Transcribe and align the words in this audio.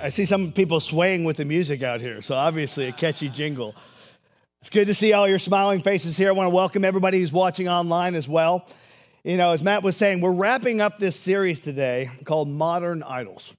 I 0.00 0.08
see 0.08 0.24
some 0.24 0.52
people 0.52 0.80
swaying 0.80 1.24
with 1.24 1.36
the 1.36 1.44
music 1.44 1.82
out 1.82 2.00
here, 2.00 2.22
so 2.22 2.34
obviously 2.34 2.88
a 2.88 2.92
catchy 2.92 3.28
jingle. 3.28 3.74
It's 4.62 4.70
good 4.70 4.86
to 4.86 4.94
see 4.94 5.12
all 5.12 5.28
your 5.28 5.38
smiling 5.38 5.80
faces 5.80 6.16
here. 6.16 6.28
I 6.28 6.32
want 6.32 6.46
to 6.46 6.54
welcome 6.54 6.84
everybody 6.84 7.20
who's 7.20 7.32
watching 7.32 7.68
online 7.68 8.14
as 8.14 8.26
well. 8.26 8.66
You 9.22 9.36
know, 9.36 9.50
as 9.50 9.62
Matt 9.62 9.82
was 9.82 9.96
saying, 9.96 10.20
we're 10.20 10.32
wrapping 10.32 10.80
up 10.80 10.98
this 10.98 11.18
series 11.18 11.60
today 11.60 12.10
called 12.24 12.48
Modern 12.48 13.02
Idols. 13.02 13.52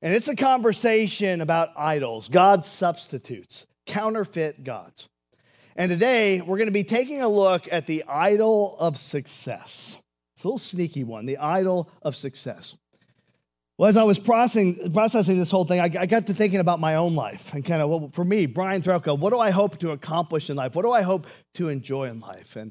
And 0.00 0.14
it's 0.14 0.28
a 0.28 0.36
conversation 0.36 1.40
about 1.40 1.70
idols, 1.76 2.28
God's 2.28 2.68
substitutes, 2.68 3.66
counterfeit 3.84 4.64
gods. 4.64 5.08
And 5.76 5.90
today 5.90 6.40
we're 6.40 6.56
going 6.56 6.68
to 6.68 6.72
be 6.72 6.84
taking 6.84 7.20
a 7.20 7.28
look 7.28 7.68
at 7.70 7.86
the 7.86 8.04
idol 8.08 8.76
of 8.78 8.96
success. 8.96 9.98
It's 10.34 10.44
a 10.44 10.48
little 10.48 10.58
sneaky 10.58 11.04
one, 11.04 11.26
the 11.26 11.38
idol 11.38 11.90
of 12.00 12.16
success. 12.16 12.74
Well, 13.76 13.88
as 13.88 13.96
I 13.96 14.04
was 14.04 14.20
processing, 14.20 14.92
processing 14.92 15.38
this 15.38 15.50
whole 15.50 15.64
thing, 15.64 15.80
I, 15.80 15.84
I, 15.84 16.06
got 16.06 16.28
to 16.28 16.34
thinking 16.34 16.60
about 16.60 16.78
my 16.78 16.94
own 16.94 17.16
life 17.16 17.52
and 17.54 17.64
kind 17.64 17.82
of, 17.82 17.90
well, 17.90 18.10
for 18.12 18.24
me, 18.24 18.46
Brian 18.46 18.82
Threlka, 18.82 19.18
what 19.18 19.32
do 19.32 19.40
I 19.40 19.50
hope 19.50 19.78
to 19.78 19.90
accomplish 19.90 20.48
in 20.48 20.54
life? 20.54 20.76
What 20.76 20.82
do 20.82 20.92
I 20.92 21.02
hope 21.02 21.26
to 21.54 21.68
enjoy 21.68 22.04
in 22.04 22.20
life? 22.20 22.54
And 22.54 22.70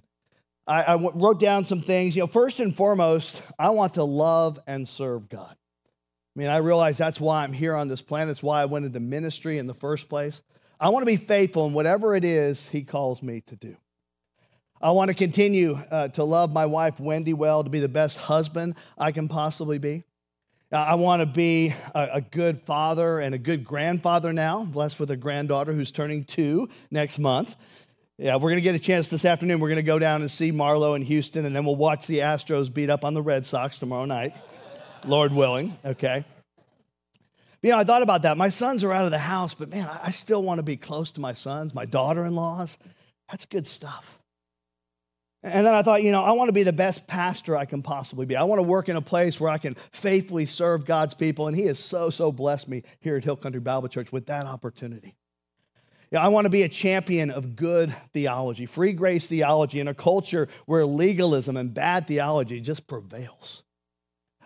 I, 0.66 0.84
I 0.84 0.96
wrote 0.96 1.42
down 1.42 1.66
some 1.66 1.82
things. 1.82 2.16
You 2.16 2.22
know, 2.22 2.28
first 2.28 2.62
and 2.62 2.74
foremost, 2.74 3.42
I 3.60 3.72
want 3.72 3.96
to 3.96 4.06
love 4.06 4.60
and 4.66 4.88
serve 4.88 5.28
God. 5.28 5.54
I 6.36 6.40
mean, 6.40 6.48
I 6.48 6.58
realize 6.58 6.98
that's 6.98 7.20
why 7.20 7.44
I'm 7.44 7.54
here 7.54 7.76
on 7.76 7.90
this 7.90 8.02
planet. 8.02 8.32
It's 8.32 8.44
why 8.44 8.62
I 8.62 8.66
went 8.66 8.86
into 8.86 9.02
ministry 9.02 9.58
in 9.58 9.68
the 9.68 9.74
first 9.74 10.08
place. 10.08 10.42
I 10.80 10.88
want 10.88 11.02
to 11.02 11.06
be 11.06 11.18
faithful 11.18 11.68
in 11.68 11.74
whatever 11.74 12.16
it 12.16 12.24
is 12.24 12.70
He 12.70 12.84
calls 12.84 13.22
me 13.22 13.42
to 13.48 13.58
do. 13.58 13.76
I 14.82 14.92
want 14.92 15.10
to 15.10 15.14
continue 15.14 15.80
uh, 15.92 16.08
to 16.10 16.24
love 16.24 16.52
my 16.54 16.66
wife, 16.66 17.00
Wendy, 17.00 17.34
well, 17.34 17.64
to 17.64 17.70
be 17.70 17.80
the 17.82 17.90
best 17.90 18.18
husband 18.18 18.76
I 18.98 19.12
can 19.12 19.28
possibly 19.28 19.80
be. 19.80 20.04
Uh, 20.74 20.78
I 20.78 20.96
want 20.96 21.20
to 21.20 21.28
be 21.28 21.72
a, 21.94 22.10
a, 22.14 22.22
good 22.22 22.60
father 22.60 23.20
and 23.20 23.36
a 23.36 23.38
good 23.38 23.64
grandfather 23.64 24.34
now, 24.34 24.64
blessed 24.64 25.00
with 25.00 25.12
a 25.12 25.16
granddaughter 25.16 25.72
who's 25.72 25.92
turning 25.92 26.24
two 26.24 26.68
next 26.90 27.20
month. 27.20 27.56
Yeah, 28.18 28.38
we're 28.38 28.50
going 28.50 28.56
to 28.56 28.62
get 28.62 28.74
a 28.74 28.80
chance 28.80 29.08
this 29.08 29.24
afternoon. 29.24 29.60
We're 29.60 29.68
going 29.68 29.76
to 29.76 29.84
go 29.84 30.00
down 30.00 30.22
and 30.22 30.32
see 30.32 30.52
Marlo 30.52 30.96
in 30.96 31.04
Houston, 31.04 31.46
and 31.46 31.56
then 31.56 31.64
we'll 31.64 31.76
watch 31.76 32.08
the 32.08 32.20
Astros 32.20 32.74
beat 32.74 32.90
up 32.90 33.06
on 33.06 33.14
the 33.14 33.22
Red 33.22 33.46
Sox 33.46 33.78
tomorrow 33.78 34.06
night, 34.06 34.34
Lord 35.06 35.32
willing, 35.32 35.78
okay? 35.86 36.26
You 37.62 37.70
know, 37.70 37.78
I 37.78 37.84
thought 37.84 38.02
about 38.02 38.24
that. 38.24 38.36
My 38.36 38.50
sons 38.50 38.84
are 38.84 38.92
out 38.92 39.06
of 39.06 39.12
the 39.12 39.20
house, 39.20 39.54
but 39.54 39.70
man, 39.70 39.88
I 40.02 40.10
still 40.10 40.42
want 40.42 40.58
to 40.58 40.64
be 40.64 40.76
close 40.76 41.12
to 41.12 41.22
my 41.22 41.34
sons, 41.34 41.76
my 41.76 41.86
daughter 41.86 42.26
in 42.26 42.34
laws. 42.34 42.80
That's 43.30 43.46
good 43.46 43.68
stuff. 43.68 44.18
And 45.44 45.66
then 45.66 45.74
I 45.74 45.84
thought, 45.84 46.04
you 46.04 46.12
know, 46.14 46.24
I 46.24 46.32
want 46.32 46.48
to 46.48 46.54
be 46.54 46.64
the 46.64 46.72
best 46.72 47.06
pastor 47.06 47.58
I 47.58 47.66
can 47.66 47.82
possibly 47.82 48.26
be. 48.26 48.38
I 48.38 48.44
want 48.44 48.60
to 48.60 48.64
work 48.64 48.88
in 48.88 48.96
a 48.96 49.02
place 49.02 49.42
where 49.42 49.50
I 49.50 49.58
can 49.58 49.76
faithfully 49.92 50.46
serve 50.46 50.86
God's 50.86 51.14
people. 51.14 51.48
And 51.48 51.58
He 51.58 51.66
has 51.66 51.78
so, 51.78 52.10
so 52.10 52.32
blessed 52.32 52.70
me 52.70 52.84
here 53.02 53.18
at 53.18 53.26
Hill 53.26 53.36
Country 53.36 53.60
Bible 53.60 53.90
Church 53.90 54.12
with 54.14 54.28
that 54.28 54.46
opportunity. 54.46 55.16
You 56.12 56.20
know, 56.20 56.22
I 56.22 56.30
want 56.30 56.46
to 56.46 56.50
be 56.50 56.64
a 56.64 56.70
champion 56.70 57.30
of 57.30 57.58
good 57.58 57.94
theology, 58.14 58.66
free 58.66 58.94
grace 58.94 59.28
theology 59.28 59.82
in 59.82 59.90
a 59.90 59.94
culture 59.94 60.48
where 60.66 60.86
legalism 60.86 61.58
and 61.58 61.74
bad 61.74 62.08
theology 62.08 62.62
just 62.62 62.88
prevails. 62.88 63.64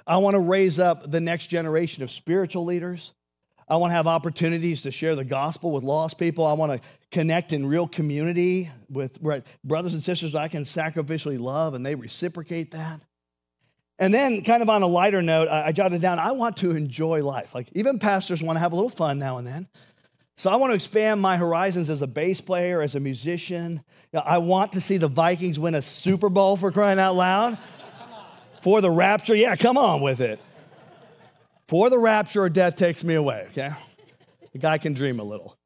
I 0.07 0.17
want 0.17 0.33
to 0.33 0.39
raise 0.39 0.79
up 0.79 1.11
the 1.11 1.19
next 1.19 1.47
generation 1.47 2.01
of 2.01 2.09
spiritual 2.09 2.65
leaders 2.65 3.13
I 3.69 3.75
want 3.75 3.91
to 3.91 3.95
have 3.95 4.07
opportunities 4.07 4.83
to 4.83 4.91
share 4.91 5.15
the 5.15 5.25
gospel 5.25 5.71
with 5.71 5.83
lost 5.83 6.17
people. 6.17 6.45
I 6.45 6.53
want 6.53 6.71
to 6.71 6.87
connect 7.11 7.51
in 7.51 7.65
real 7.65 7.87
community 7.87 8.71
with 8.89 9.19
brothers 9.63 9.93
and 9.93 10.01
sisters 10.01 10.35
I 10.35 10.47
can 10.47 10.63
sacrificially 10.63 11.39
love 11.39 11.73
and 11.73 11.85
they 11.85 11.95
reciprocate 11.95 12.71
that. 12.71 13.01
And 13.99 14.13
then, 14.13 14.43
kind 14.43 14.61
of 14.61 14.69
on 14.69 14.83
a 14.83 14.87
lighter 14.87 15.23
note, 15.23 15.49
I 15.49 15.71
jotted 15.71 16.01
down 16.01 16.19
I 16.19 16.31
want 16.31 16.57
to 16.57 16.71
enjoy 16.71 17.23
life. 17.25 17.55
Like, 17.55 17.67
even 17.73 17.97
pastors 17.97 18.43
want 18.43 18.55
to 18.55 18.59
have 18.59 18.71
a 18.71 18.75
little 18.75 18.91
fun 18.91 19.17
now 19.17 19.37
and 19.37 19.47
then. 19.47 19.67
So, 20.35 20.51
I 20.51 20.55
want 20.57 20.69
to 20.69 20.75
expand 20.75 21.19
my 21.19 21.35
horizons 21.35 21.89
as 21.89 22.03
a 22.03 22.07
bass 22.07 22.39
player, 22.39 22.81
as 22.81 22.93
a 22.93 22.99
musician. 22.99 23.83
I 24.13 24.37
want 24.37 24.73
to 24.73 24.81
see 24.81 24.97
the 24.97 25.07
Vikings 25.07 25.57
win 25.57 25.73
a 25.73 25.81
Super 25.81 26.29
Bowl 26.29 26.57
for 26.57 26.71
crying 26.71 26.99
out 26.99 27.15
loud. 27.15 27.57
For 28.61 28.81
the 28.81 28.91
rapture, 28.91 29.33
yeah, 29.33 29.55
come 29.55 29.77
on 29.77 30.01
with 30.01 30.21
it 30.21 30.39
for 31.67 31.89
the 31.89 31.99
rapture 31.99 32.43
or 32.43 32.49
death 32.49 32.75
takes 32.75 33.03
me 33.03 33.15
away, 33.15 33.47
okay? 33.51 33.71
The 34.53 34.59
guy 34.59 34.77
can 34.77 34.93
dream 34.93 35.19
a 35.19 35.23
little. 35.23 35.57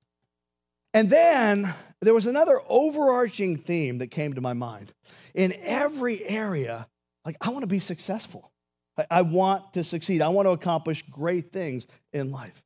And 0.93 1.09
then 1.09 1.73
there 2.01 2.13
was 2.13 2.25
another 2.25 2.59
overarching 2.67 3.57
theme 3.57 3.99
that 3.99 4.07
came 4.07 4.33
to 4.33 4.41
my 4.41 4.53
mind. 4.53 4.93
In 5.33 5.53
every 5.61 6.27
area, 6.27 6.87
like, 7.25 7.37
I 7.39 7.49
want 7.49 7.61
to 7.61 7.67
be 7.67 7.79
successful. 7.79 8.51
I, 8.97 9.05
I 9.09 9.21
want 9.21 9.73
to 9.73 9.83
succeed. 9.83 10.21
I 10.21 10.29
want 10.29 10.47
to 10.47 10.51
accomplish 10.51 11.03
great 11.09 11.53
things 11.53 11.87
in 12.11 12.31
life. 12.31 12.63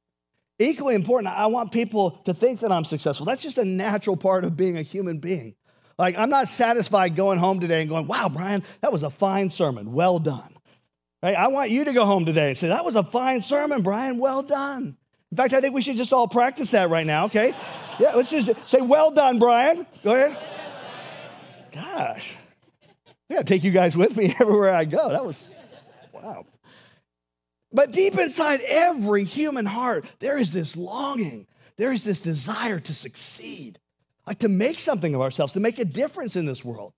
Equally 0.57 0.95
important, 0.95 1.33
I 1.33 1.47
want 1.47 1.73
people 1.73 2.11
to 2.25 2.33
think 2.33 2.61
that 2.61 2.71
I'm 2.71 2.85
successful. 2.85 3.25
That's 3.25 3.43
just 3.43 3.57
a 3.57 3.65
natural 3.65 4.15
part 4.15 4.45
of 4.45 4.55
being 4.55 4.77
a 4.77 4.81
human 4.81 5.19
being. 5.19 5.55
Like, 5.99 6.17
I'm 6.17 6.29
not 6.29 6.47
satisfied 6.47 7.15
going 7.15 7.39
home 7.39 7.59
today 7.59 7.81
and 7.81 7.89
going, 7.89 8.07
wow, 8.07 8.29
Brian, 8.29 8.63
that 8.81 8.91
was 8.91 9.03
a 9.03 9.09
fine 9.09 9.49
sermon. 9.49 9.91
Well 9.91 10.19
done. 10.19 10.54
Right? 11.23 11.35
I 11.35 11.47
want 11.47 11.71
you 11.71 11.85
to 11.85 11.93
go 11.93 12.05
home 12.05 12.25
today 12.25 12.49
and 12.49 12.57
say, 12.57 12.67
That 12.67 12.85
was 12.85 12.95
a 12.95 13.03
fine 13.03 13.41
sermon, 13.41 13.81
Brian. 13.81 14.17
Well 14.17 14.43
done. 14.43 14.97
In 15.31 15.37
fact, 15.37 15.53
I 15.53 15.61
think 15.61 15.73
we 15.73 15.81
should 15.81 15.95
just 15.95 16.13
all 16.13 16.27
practice 16.27 16.71
that 16.71 16.89
right 16.89 17.05
now, 17.05 17.25
okay? 17.25 17.53
Yeah, 17.99 18.13
let's 18.15 18.29
just 18.29 18.49
say, 18.65 18.81
Well 18.81 19.11
done, 19.11 19.39
Brian. 19.39 19.85
Go 20.03 20.13
ahead. 20.13 20.37
Gosh, 21.73 22.37
I 23.29 23.33
gotta 23.33 23.43
take 23.43 23.63
you 23.63 23.71
guys 23.71 23.97
with 23.97 24.15
me 24.15 24.33
everywhere 24.39 24.73
I 24.73 24.85
go. 24.85 25.09
That 25.09 25.25
was, 25.25 25.47
wow. 26.13 26.45
But 27.73 27.91
deep 27.91 28.17
inside 28.17 28.61
every 28.61 29.25
human 29.25 29.65
heart, 29.65 30.05
there 30.19 30.37
is 30.37 30.53
this 30.53 30.77
longing, 30.77 31.47
there 31.77 31.91
is 31.91 32.05
this 32.05 32.21
desire 32.21 32.79
to 32.79 32.93
succeed, 32.93 33.79
like 34.25 34.39
to 34.39 34.47
make 34.47 34.79
something 34.79 35.13
of 35.13 35.19
ourselves, 35.19 35.51
to 35.53 35.59
make 35.59 35.79
a 35.79 35.85
difference 35.85 36.37
in 36.37 36.45
this 36.45 36.63
world. 36.63 36.93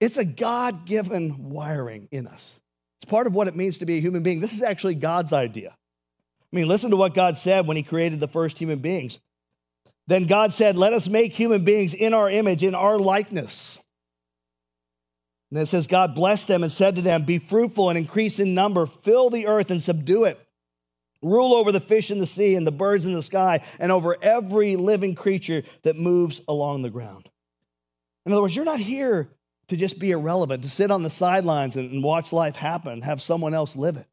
It's 0.00 0.16
a 0.16 0.24
God 0.24 0.86
given 0.86 1.50
wiring 1.50 2.08
in 2.10 2.26
us. 2.26 2.60
It's 3.00 3.10
part 3.10 3.26
of 3.26 3.34
what 3.34 3.48
it 3.48 3.56
means 3.56 3.78
to 3.78 3.86
be 3.86 3.98
a 3.98 4.00
human 4.00 4.22
being. 4.22 4.40
This 4.40 4.52
is 4.52 4.62
actually 4.62 4.94
God's 4.94 5.32
idea. 5.32 5.70
I 5.70 6.56
mean, 6.56 6.66
listen 6.66 6.90
to 6.90 6.96
what 6.96 7.14
God 7.14 7.36
said 7.36 7.66
when 7.66 7.76
He 7.76 7.82
created 7.82 8.20
the 8.20 8.28
first 8.28 8.58
human 8.58 8.78
beings. 8.78 9.18
Then 10.06 10.26
God 10.26 10.52
said, 10.54 10.76
Let 10.76 10.92
us 10.92 11.06
make 11.06 11.34
human 11.34 11.64
beings 11.64 11.94
in 11.94 12.14
our 12.14 12.30
image, 12.30 12.64
in 12.64 12.74
our 12.74 12.98
likeness. 12.98 13.78
And 15.50 15.60
it 15.60 15.66
says, 15.66 15.86
God 15.86 16.14
blessed 16.14 16.48
them 16.48 16.62
and 16.62 16.72
said 16.72 16.96
to 16.96 17.02
them, 17.02 17.24
Be 17.24 17.38
fruitful 17.38 17.88
and 17.88 17.98
increase 17.98 18.38
in 18.38 18.54
number, 18.54 18.86
fill 18.86 19.30
the 19.30 19.46
earth 19.46 19.70
and 19.70 19.82
subdue 19.82 20.24
it. 20.24 20.40
Rule 21.20 21.52
over 21.52 21.72
the 21.72 21.80
fish 21.80 22.10
in 22.10 22.20
the 22.20 22.26
sea 22.26 22.54
and 22.54 22.66
the 22.66 22.72
birds 22.72 23.04
in 23.04 23.12
the 23.12 23.22
sky, 23.22 23.60
and 23.78 23.92
over 23.92 24.16
every 24.22 24.76
living 24.76 25.14
creature 25.14 25.62
that 25.82 25.96
moves 25.96 26.40
along 26.48 26.82
the 26.82 26.90
ground. 26.90 27.28
In 28.24 28.32
other 28.32 28.42
words, 28.42 28.54
you're 28.54 28.64
not 28.64 28.80
here 28.80 29.28
to 29.68 29.76
just 29.76 29.98
be 29.98 30.10
irrelevant, 30.10 30.62
to 30.62 30.68
sit 30.68 30.90
on 30.90 31.02
the 31.02 31.10
sidelines 31.10 31.76
and, 31.76 32.02
watch 32.02 32.32
life 32.32 32.56
happen, 32.56 33.02
have 33.02 33.20
someone 33.20 33.54
else 33.54 33.76
live 33.76 33.96
it. 33.96 34.06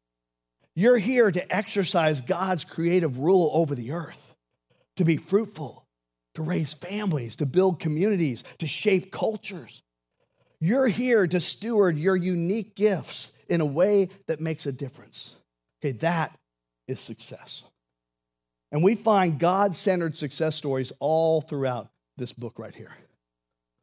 You're 0.74 0.98
here 0.98 1.30
to 1.30 1.54
exercise 1.54 2.20
God's 2.20 2.64
creative 2.64 3.18
rule 3.18 3.50
over 3.54 3.74
the 3.74 3.92
earth, 3.92 4.34
to 4.96 5.04
be 5.04 5.16
fruitful, 5.16 5.86
to 6.34 6.42
raise 6.42 6.74
families, 6.74 7.36
to 7.36 7.46
build 7.46 7.80
communities, 7.80 8.44
to 8.58 8.66
shape 8.66 9.10
cultures. 9.10 9.82
You're 10.60 10.88
here 10.88 11.26
to 11.26 11.40
steward 11.40 11.98
your 11.98 12.16
unique 12.16 12.76
gifts 12.76 13.32
in 13.48 13.62
a 13.62 13.66
way 13.66 14.10
that 14.26 14.40
makes 14.40 14.66
a 14.66 14.72
difference. 14.72 15.36
Okay, 15.80 15.92
that 15.98 16.38
is 16.86 17.00
success. 17.00 17.62
And 18.72 18.82
we 18.82 18.94
find 18.94 19.38
God 19.38 19.74
centered 19.74 20.16
success 20.16 20.56
stories 20.56 20.92
all 20.98 21.40
throughout 21.40 21.88
this 22.18 22.32
book 22.32 22.58
right 22.58 22.74
here. 22.74 22.92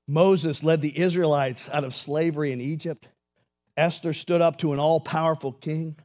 Moses 0.07 0.63
led 0.63 0.81
the 0.81 0.97
Israelites 0.97 1.69
out 1.71 1.83
of 1.83 1.95
slavery 1.95 2.51
in 2.51 2.59
Egypt. 2.59 3.07
Esther 3.77 4.13
stood 4.13 4.41
up 4.41 4.57
to 4.57 4.73
an 4.73 4.79
all 4.79 4.99
powerful 4.99 5.51
king. 5.51 5.95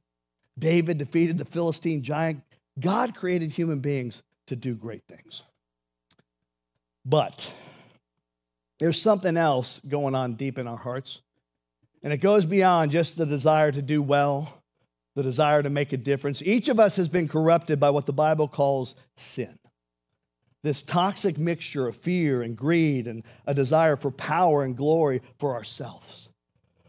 David 0.59 0.99
defeated 0.99 1.39
the 1.39 1.45
Philistine 1.45 2.03
giant. 2.03 2.43
God 2.79 3.15
created 3.15 3.51
human 3.51 3.81
beings 3.81 4.23
to 4.47 4.57
do 4.57 4.75
great 4.75 5.03
things. 5.09 5.43
But 7.05 7.51
there's 8.79 9.01
something 9.01 9.37
else 9.37 9.81
going 9.89 10.15
on 10.15 10.35
deep 10.35 10.59
in 10.59 10.67
our 10.67 10.77
hearts. 10.77 11.21
And 12.03 12.13
it 12.13 12.19
goes 12.19 12.47
beyond 12.47 12.93
just 12.93 13.17
the 13.17 13.27
desire 13.27 13.73
to 13.73 13.83
do 13.83 14.01
well, 14.01 14.63
the 15.17 15.23
desire 15.23 15.63
to 15.63 15.71
make 15.71 15.93
a 15.93 15.97
difference. 15.97 16.43
Each 16.43 16.69
of 16.69 16.79
us 16.79 16.97
has 16.97 17.09
been 17.09 17.27
corrupted 17.27 17.81
by 17.81 17.91
what 17.91 18.07
the 18.07 18.13
Bible 18.13 18.47
calls 18.47 18.95
sin. 19.17 19.59
This 20.69 20.83
toxic 20.83 21.39
mixture 21.39 21.89
of 21.89 21.97
fear 21.97 22.43
and 22.43 22.57
greed 22.57 23.07
and 23.07 23.25
a 23.47 23.55
desire 23.55 23.97
for 23.97 24.11
power 24.11 24.63
and 24.63 24.77
glory 24.77 25.23
for 25.39 25.55
ourselves. 25.55 26.29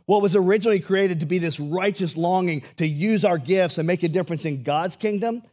What 0.05 0.21
was 0.21 0.35
originally 0.35 0.81
created 0.81 1.21
to 1.21 1.25
be 1.25 1.37
this 1.37 1.59
righteous 1.59 2.17
longing 2.17 2.63
to 2.77 2.85
use 2.85 3.23
our 3.23 3.37
gifts 3.37 3.77
and 3.77 3.87
make 3.87 4.03
a 4.03 4.09
difference 4.09 4.43
in 4.43 4.63
God's 4.63 4.97
kingdom 4.97 5.43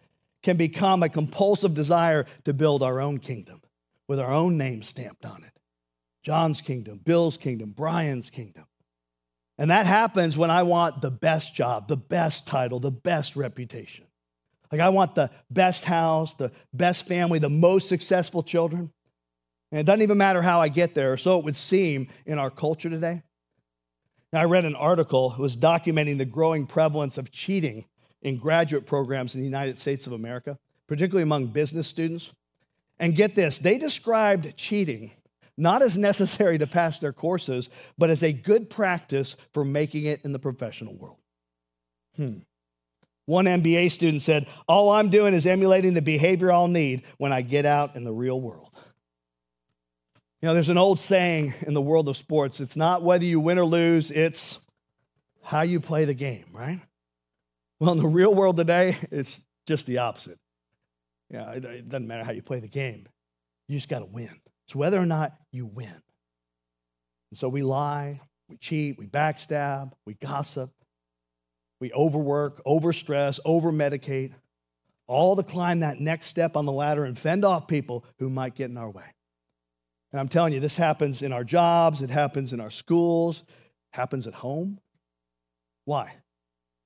can 0.42 0.56
become 0.56 1.02
a 1.02 1.08
compulsive 1.08 1.74
desire 1.74 2.26
to 2.44 2.52
build 2.52 2.82
our 2.82 3.00
own 3.00 3.18
kingdom 3.18 3.60
with 4.08 4.18
our 4.18 4.32
own 4.32 4.56
name 4.56 4.82
stamped 4.82 5.24
on 5.24 5.44
it. 5.44 5.52
John's 6.22 6.60
kingdom, 6.60 7.00
Bill's 7.04 7.36
kingdom, 7.36 7.70
Brian's 7.70 8.30
kingdom. 8.30 8.64
And 9.58 9.70
that 9.70 9.86
happens 9.86 10.36
when 10.36 10.50
I 10.50 10.64
want 10.64 11.00
the 11.00 11.10
best 11.10 11.54
job, 11.54 11.86
the 11.86 11.96
best 11.96 12.46
title, 12.46 12.80
the 12.80 12.90
best 12.90 13.36
reputation. 13.36 14.05
Like, 14.70 14.80
I 14.80 14.88
want 14.88 15.14
the 15.14 15.30
best 15.50 15.84
house, 15.84 16.34
the 16.34 16.52
best 16.72 17.06
family, 17.06 17.38
the 17.38 17.48
most 17.48 17.88
successful 17.88 18.42
children. 18.42 18.92
And 19.70 19.80
it 19.80 19.84
doesn't 19.84 20.02
even 20.02 20.18
matter 20.18 20.42
how 20.42 20.60
I 20.60 20.68
get 20.68 20.94
there, 20.94 21.12
or 21.12 21.16
so 21.16 21.38
it 21.38 21.44
would 21.44 21.56
seem 21.56 22.08
in 22.24 22.38
our 22.38 22.50
culture 22.50 22.90
today. 22.90 23.22
Now, 24.32 24.40
I 24.40 24.44
read 24.44 24.64
an 24.64 24.76
article 24.76 25.30
that 25.30 25.38
was 25.38 25.56
documenting 25.56 26.18
the 26.18 26.24
growing 26.24 26.66
prevalence 26.66 27.18
of 27.18 27.30
cheating 27.32 27.84
in 28.22 28.38
graduate 28.38 28.86
programs 28.86 29.34
in 29.34 29.40
the 29.40 29.46
United 29.46 29.78
States 29.78 30.06
of 30.06 30.12
America, 30.12 30.58
particularly 30.86 31.22
among 31.22 31.48
business 31.48 31.86
students. 31.86 32.30
And 32.98 33.14
get 33.14 33.34
this, 33.34 33.58
they 33.58 33.78
described 33.78 34.56
cheating 34.56 35.12
not 35.56 35.82
as 35.82 35.96
necessary 35.96 36.58
to 36.58 36.66
pass 36.66 36.98
their 36.98 37.12
courses, 37.12 37.70
but 37.96 38.10
as 38.10 38.22
a 38.22 38.32
good 38.32 38.68
practice 38.68 39.36
for 39.52 39.64
making 39.64 40.04
it 40.04 40.20
in 40.24 40.32
the 40.32 40.38
professional 40.38 40.94
world. 40.94 41.16
Hmm. 42.16 42.38
One 43.26 43.44
MBA 43.44 43.90
student 43.90 44.22
said, 44.22 44.46
All 44.68 44.90
I'm 44.90 45.10
doing 45.10 45.34
is 45.34 45.46
emulating 45.46 45.94
the 45.94 46.02
behavior 46.02 46.50
I'll 46.50 46.68
need 46.68 47.02
when 47.18 47.32
I 47.32 47.42
get 47.42 47.66
out 47.66 47.96
in 47.96 48.04
the 48.04 48.12
real 48.12 48.40
world. 48.40 48.70
You 50.40 50.48
know, 50.48 50.54
there's 50.54 50.68
an 50.68 50.78
old 50.78 51.00
saying 51.00 51.54
in 51.66 51.74
the 51.74 51.80
world 51.80 52.08
of 52.08 52.16
sports 52.16 52.60
it's 52.60 52.76
not 52.76 53.02
whether 53.02 53.24
you 53.24 53.40
win 53.40 53.58
or 53.58 53.64
lose, 53.64 54.10
it's 54.10 54.60
how 55.42 55.62
you 55.62 55.80
play 55.80 56.04
the 56.04 56.14
game, 56.14 56.46
right? 56.52 56.80
Well, 57.80 57.92
in 57.92 57.98
the 57.98 58.06
real 58.06 58.34
world 58.34 58.56
today, 58.56 58.96
it's 59.10 59.44
just 59.66 59.86
the 59.86 59.98
opposite. 59.98 60.38
Yeah, 61.30 61.50
it, 61.52 61.64
it 61.64 61.88
doesn't 61.88 62.06
matter 62.06 62.24
how 62.24 62.32
you 62.32 62.42
play 62.42 62.60
the 62.60 62.68
game, 62.68 63.06
you 63.68 63.76
just 63.76 63.88
got 63.88 64.00
to 64.00 64.06
win. 64.06 64.40
It's 64.66 64.76
whether 64.76 64.98
or 64.98 65.06
not 65.06 65.34
you 65.52 65.66
win. 65.66 66.02
And 67.30 67.38
so 67.38 67.48
we 67.48 67.62
lie, 67.62 68.20
we 68.48 68.56
cheat, 68.56 68.98
we 68.98 69.06
backstab, 69.06 69.92
we 70.04 70.14
gossip, 70.14 70.70
we 71.80 71.92
overwork, 71.92 72.64
overstress, 72.64 73.38
overmedicate, 73.44 74.32
all 75.06 75.36
to 75.36 75.42
climb 75.42 75.80
that 75.80 76.00
next 76.00 76.26
step 76.26 76.56
on 76.56 76.66
the 76.66 76.72
ladder 76.72 77.04
and 77.04 77.18
fend 77.18 77.44
off 77.44 77.68
people 77.68 78.04
who 78.18 78.28
might 78.28 78.54
get 78.54 78.70
in 78.70 78.76
our 78.76 78.90
way. 78.90 79.04
And 80.12 80.20
I'm 80.20 80.28
telling 80.28 80.52
you, 80.52 80.60
this 80.60 80.76
happens 80.76 81.22
in 81.22 81.32
our 81.32 81.44
jobs, 81.44 82.02
it 82.02 82.10
happens 82.10 82.52
in 82.52 82.60
our 82.60 82.70
schools, 82.70 83.42
happens 83.92 84.26
at 84.26 84.34
home. 84.34 84.80
Why? 85.84 86.12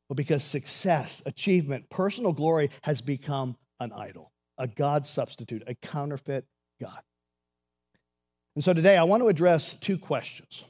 Well, 0.09 0.17
because 0.17 0.43
success, 0.43 1.23
achievement, 1.25 1.89
personal 1.89 2.33
glory 2.33 2.71
has 2.83 3.01
become 3.01 3.57
an 3.79 3.93
idol, 3.93 4.33
a 4.59 4.67
God 4.67 5.07
substitute, 5.07 5.63
a 5.67 5.75
counterfeit 5.75 6.45
God. 6.81 7.01
And 8.57 8.65
so 8.65 8.73
today 8.73 8.97
I 8.97 9.05
want 9.05 9.23
to 9.23 9.29
address 9.29 9.77
two 9.77 9.97
questions. 9.97 10.65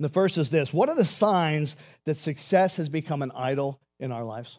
And 0.00 0.04
the 0.06 0.14
first 0.14 0.38
is 0.38 0.48
this 0.48 0.72
What 0.72 0.88
are 0.88 0.94
the 0.94 1.04
signs 1.04 1.76
that 2.06 2.16
success 2.16 2.78
has 2.78 2.88
become 2.88 3.20
an 3.20 3.30
idol 3.32 3.82
in 3.98 4.10
our 4.10 4.24
lives? 4.24 4.58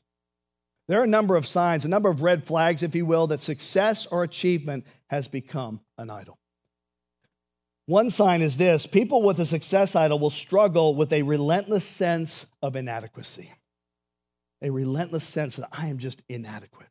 There 0.88 1.00
are 1.00 1.06
a 1.06 1.08
number 1.08 1.36
of 1.36 1.48
signs, 1.48 1.84
a 1.84 1.90
number 1.90 2.10
of 2.10 2.22
red 2.22 2.44
flags, 2.44 2.84
if 2.84 2.94
you 2.94 3.08
will, 3.08 3.26
that 3.28 3.42
success 3.42 4.06
or 4.06 4.24
achievement 4.24 4.86
has 5.10 5.28
become 5.28 5.82
an 5.98 6.12
idol. 6.12 6.38
One 7.88 8.12
sign 8.12 8.44
is 8.44 8.58
this 8.58 8.86
people 8.86 9.24
with 9.24 9.40
a 9.40 9.46
success 9.48 9.96
idol 9.96 10.20
will 10.20 10.30
struggle 10.30 10.94
with 10.94 11.12
a 11.12 11.24
relentless 11.24 11.86
sense 11.86 12.46
of 12.62 12.76
inadequacy, 12.76 13.52
a 14.62 14.70
relentless 14.70 15.24
sense 15.24 15.56
that 15.56 15.70
I 15.72 15.88
am 15.88 15.98
just 15.98 16.22
inadequate. 16.30 16.90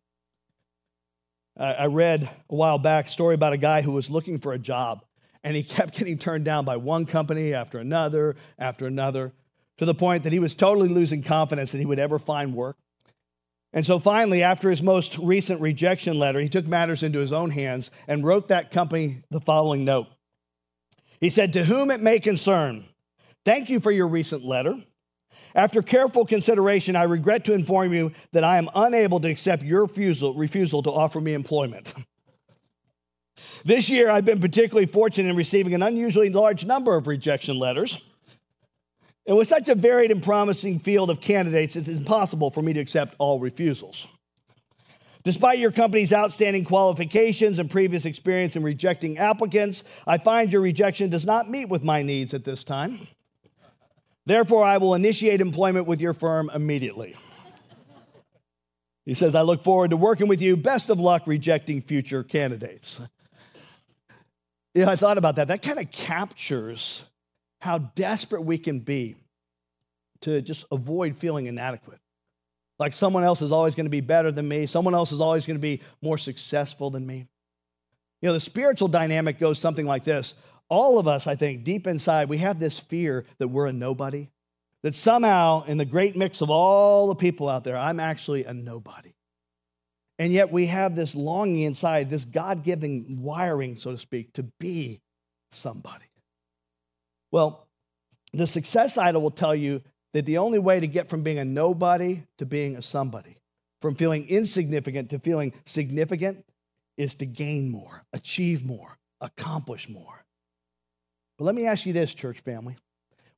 I 1.57 1.87
read 1.87 2.25
a 2.25 2.55
while 2.55 2.79
back 2.79 3.07
a 3.07 3.11
story 3.11 3.37
about 3.37 3.53
a 3.53 3.59
guy 3.59 3.83
who 3.83 3.93
was 3.93 4.11
looking 4.11 4.41
for 4.41 4.53
a 4.53 4.59
job 4.59 5.05
and 5.43 5.57
he 5.57 5.63
kept 5.77 5.95
getting 5.97 6.19
turned 6.19 6.45
down 6.45 6.65
by 6.65 6.77
one 6.77 7.07
company 7.07 7.55
after 7.55 7.79
another 7.79 8.37
after 8.59 8.87
another 8.87 9.33
to 9.79 9.87
the 9.87 9.95
point 9.95 10.25
that 10.25 10.33
he 10.33 10.39
was 10.39 10.55
totally 10.55 10.89
losing 10.89 11.23
confidence 11.23 11.73
that 11.73 11.79
he 11.79 11.87
would 11.87 11.99
ever 11.99 12.19
find 12.19 12.55
work. 12.55 12.77
And 13.73 13.87
so 13.87 13.99
finally, 13.99 14.43
after 14.43 14.69
his 14.69 14.83
most 14.83 15.17
recent 15.17 15.61
rejection 15.61 16.19
letter, 16.19 16.41
he 16.41 16.49
took 16.49 16.67
matters 16.67 17.03
into 17.03 17.21
his 17.21 17.33
own 17.33 17.51
hands 17.51 17.91
and 18.09 18.25
wrote 18.25 18.49
that 18.49 18.71
company 18.71 19.23
the 19.31 19.41
following 19.41 19.85
note. 19.85 20.09
He 21.21 21.31
said, 21.31 21.53
To 21.53 21.65
whom 21.65 21.91
it 21.91 22.01
may 22.01 22.19
concern, 22.19 22.87
thank 23.45 23.71
you 23.71 23.81
for 23.81 23.91
your 23.91 24.09
recent 24.09 24.45
letter. 24.45 24.75
After 25.55 25.83
careful 25.83 26.27
consideration, 26.27 26.97
I 26.97 27.05
regret 27.05 27.45
to 27.47 27.55
inform 27.55 27.93
you 27.93 28.13
that 28.33 28.45
I 28.45 28.59
am 28.59 28.69
unable 28.75 29.21
to 29.21 29.31
accept 29.31 29.63
your 29.63 29.83
refusal, 29.83 30.35
refusal 30.35 30.83
to 30.83 30.91
offer 30.91 31.21
me 31.21 31.35
employment. 31.35 31.95
This 33.65 33.91
year, 33.91 34.11
I've 34.11 34.25
been 34.25 34.41
particularly 34.41 34.87
fortunate 34.87 35.31
in 35.31 35.37
receiving 35.37 35.75
an 35.75 35.83
unusually 35.83 36.31
large 36.31 36.65
number 36.65 36.97
of 36.97 37.07
rejection 37.07 37.59
letters. 37.59 38.03
And 39.27 39.37
with 39.37 39.49
such 39.49 39.69
a 39.69 39.75
varied 39.75 40.11
and 40.11 40.23
promising 40.23 40.81
field 40.81 41.11
of 41.11 41.21
candidates, 41.21 41.77
it's 41.77 41.89
impossible 41.89 42.51
for 42.51 42.63
me 42.63 42.73
to 42.73 42.81
accept 42.81 43.15
all 43.19 43.39
refusals. 43.39 44.07
Despite 45.23 45.59
your 45.59 45.71
company's 45.71 46.13
outstanding 46.13 46.65
qualifications 46.65 47.59
and 47.59 47.71
previous 47.71 48.07
experience 48.07 48.57
in 48.57 48.63
rejecting 48.63 49.19
applicants, 49.19 49.85
I 50.07 50.17
find 50.17 50.51
your 50.51 50.63
rejection 50.63 51.11
does 51.11 51.27
not 51.27 51.51
meet 51.51 51.69
with 51.69 51.85
my 51.85 52.03
needs 52.03 52.33
at 52.33 52.45
this 52.45 52.65
time. 52.65 53.07
Therefore, 54.25 54.65
I 54.65 54.79
will 54.79 54.95
initiate 54.95 55.41
employment 55.41 55.87
with 55.87 56.01
your 56.01 56.15
firm 56.15 56.51
immediately. 56.55 57.17
He 59.05 59.15
says, 59.15 59.35
I 59.35 59.43
look 59.43 59.63
forward 59.63 59.91
to 59.91 59.97
working 59.97 60.29
with 60.29 60.41
you. 60.41 60.57
Best 60.57 60.89
of 60.89 61.01
luck 61.01 61.27
rejecting 61.27 61.83
future 61.83 62.23
candidates. 62.23 63.01
Yeah, 64.75 64.89
I 64.89 64.97
thought 64.97 65.19
about 65.19 65.37
that. 65.37 65.49
That 65.49 65.63
kind 65.63 65.79
of 65.79 65.91
captures 65.91 67.05
how 67.61 67.79
desperate 67.79 68.43
we 68.43 68.59
can 68.59 68.81
be 68.81 69.17
to 70.23 70.41
just 70.43 70.65
avoid 70.71 71.17
feeling 71.17 71.47
inadequate. 71.47 71.99
Like 72.79 72.95
someone 72.95 73.25
else 73.25 73.43
is 73.43 73.53
always 73.53 73.75
going 73.75 73.87
to 73.87 73.91
be 73.91 74.01
better 74.01 74.33
than 74.33 74.49
me, 74.49 74.67
someone 74.67 74.95
else 74.95 75.13
is 75.13 75.21
always 75.21 75.47
going 75.47 75.59
to 75.59 75.63
be 75.63 75.83
more 76.01 76.19
successful 76.19 76.91
than 76.91 77.07
me. 77.07 77.27
You 78.23 78.29
know, 78.29 78.33
the 78.33 78.41
spiritual 78.41 78.89
dynamic 78.89 79.39
goes 79.39 79.59
something 79.59 79.87
like 79.87 80.05
this. 80.05 80.35
All 80.69 80.99
of 80.99 81.09
us, 81.09 81.27
I 81.27 81.35
think, 81.35 81.65
deep 81.65 81.87
inside, 81.87 82.29
we 82.29 82.39
have 82.39 82.59
this 82.59 82.79
fear 82.79 83.25
that 83.39 83.49
we're 83.49 83.67
a 83.67 83.73
nobody, 83.73 84.29
that 84.83 84.95
somehow, 84.95 85.65
in 85.65 85.79
the 85.79 85.85
great 85.85 86.17
mix 86.17 86.41
of 86.41 86.51
all 86.51 87.09
the 87.09 87.15
people 87.15 87.49
out 87.49 87.65
there, 87.65 87.77
I'm 87.77 87.99
actually 87.99 88.45
a 88.45 88.55
nobody. 88.55 89.13
And 90.21 90.35
yet 90.35 90.53
we 90.53 90.67
have 90.67 90.95
this 90.95 91.15
longing 91.15 91.63
inside, 91.63 92.11
this 92.11 92.27
God 92.27 92.63
given 92.63 93.23
wiring, 93.23 93.75
so 93.75 93.93
to 93.93 93.97
speak, 93.97 94.35
to 94.35 94.43
be 94.43 95.01
somebody. 95.51 96.05
Well, 97.33 97.67
the 98.35 98.47
success 98.47 98.99
idol 98.99 99.23
will 99.23 99.31
tell 99.31 99.55
you 99.55 99.81
that 100.13 100.27
the 100.27 100.37
only 100.37 100.59
way 100.59 100.79
to 100.79 100.87
get 100.87 101.09
from 101.09 101.23
being 101.23 101.39
a 101.39 101.45
nobody 101.47 102.25
to 102.37 102.45
being 102.45 102.77
a 102.77 102.83
somebody, 102.83 103.39
from 103.81 103.95
feeling 103.95 104.29
insignificant 104.29 105.09
to 105.09 105.19
feeling 105.19 105.55
significant, 105.65 106.45
is 106.99 107.15
to 107.15 107.25
gain 107.25 107.71
more, 107.71 108.03
achieve 108.13 108.63
more, 108.63 108.99
accomplish 109.23 109.89
more. 109.89 110.27
But 111.39 111.47
let 111.47 111.55
me 111.55 111.67
ask 111.67 111.87
you 111.87 111.95
this, 111.95 112.13
church 112.13 112.41
family. 112.41 112.77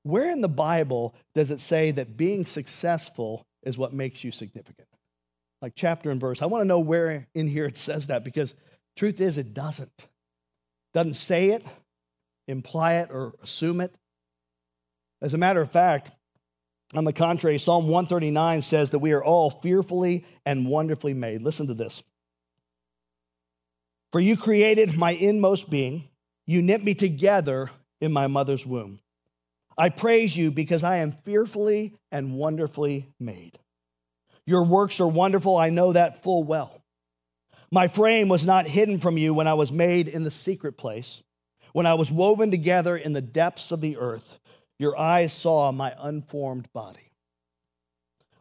Where 0.02 0.32
in 0.32 0.40
the 0.40 0.48
Bible 0.48 1.14
does 1.32 1.52
it 1.52 1.60
say 1.60 1.92
that 1.92 2.16
being 2.16 2.44
successful 2.44 3.46
is 3.62 3.78
what 3.78 3.92
makes 3.92 4.24
you 4.24 4.32
significant? 4.32 4.88
Like 5.62 5.74
chapter 5.76 6.10
and 6.10 6.20
verse. 6.20 6.42
I 6.42 6.46
want 6.46 6.62
to 6.62 6.66
know 6.66 6.80
where 6.80 7.28
in 7.34 7.46
here 7.46 7.64
it 7.64 7.78
says 7.78 8.08
that 8.08 8.24
because 8.24 8.54
truth 8.96 9.20
is 9.20 9.38
it 9.38 9.54
doesn't. 9.54 10.08
Doesn't 10.92 11.14
say 11.14 11.50
it, 11.50 11.64
imply 12.48 12.94
it, 12.94 13.10
or 13.10 13.32
assume 13.42 13.80
it. 13.80 13.94
As 15.22 15.32
a 15.32 15.38
matter 15.38 15.62
of 15.62 15.70
fact, 15.70 16.10
on 16.94 17.04
the 17.04 17.12
contrary, 17.12 17.58
Psalm 17.58 17.84
139 17.84 18.60
says 18.60 18.90
that 18.90 18.98
we 18.98 19.12
are 19.12 19.24
all 19.24 19.48
fearfully 19.50 20.26
and 20.44 20.66
wonderfully 20.66 21.14
made. 21.14 21.40
Listen 21.40 21.68
to 21.68 21.74
this. 21.74 22.02
For 24.10 24.20
you 24.20 24.36
created 24.36 24.98
my 24.98 25.12
inmost 25.12 25.70
being, 25.70 26.08
you 26.44 26.60
knit 26.60 26.84
me 26.84 26.94
together 26.94 27.70
in 28.00 28.12
my 28.12 28.26
mother's 28.26 28.66
womb. 28.66 28.98
I 29.78 29.88
praise 29.88 30.36
you 30.36 30.50
because 30.50 30.84
I 30.84 30.96
am 30.96 31.12
fearfully 31.24 31.94
and 32.10 32.34
wonderfully 32.34 33.08
made. 33.18 33.58
Your 34.46 34.64
works 34.64 35.00
are 35.00 35.08
wonderful. 35.08 35.56
I 35.56 35.70
know 35.70 35.92
that 35.92 36.22
full 36.22 36.42
well. 36.42 36.82
My 37.70 37.88
frame 37.88 38.28
was 38.28 38.44
not 38.44 38.66
hidden 38.66 38.98
from 38.98 39.16
you 39.16 39.32
when 39.32 39.46
I 39.46 39.54
was 39.54 39.72
made 39.72 40.08
in 40.08 40.24
the 40.24 40.30
secret 40.30 40.76
place. 40.76 41.22
When 41.72 41.86
I 41.86 41.94
was 41.94 42.12
woven 42.12 42.50
together 42.50 42.96
in 42.96 43.14
the 43.14 43.22
depths 43.22 43.72
of 43.72 43.80
the 43.80 43.96
earth, 43.96 44.38
your 44.78 44.98
eyes 44.98 45.32
saw 45.32 45.72
my 45.72 45.94
unformed 45.98 46.70
body. 46.72 47.12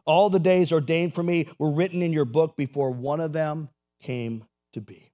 All 0.04 0.28
the 0.28 0.40
days 0.40 0.72
ordained 0.72 1.14
for 1.14 1.22
me 1.22 1.48
were 1.58 1.70
written 1.70 2.02
in 2.02 2.12
your 2.12 2.24
book 2.24 2.56
before 2.56 2.90
one 2.90 3.20
of 3.20 3.32
them 3.32 3.68
came 4.02 4.44
to 4.72 4.80
be. 4.80 5.12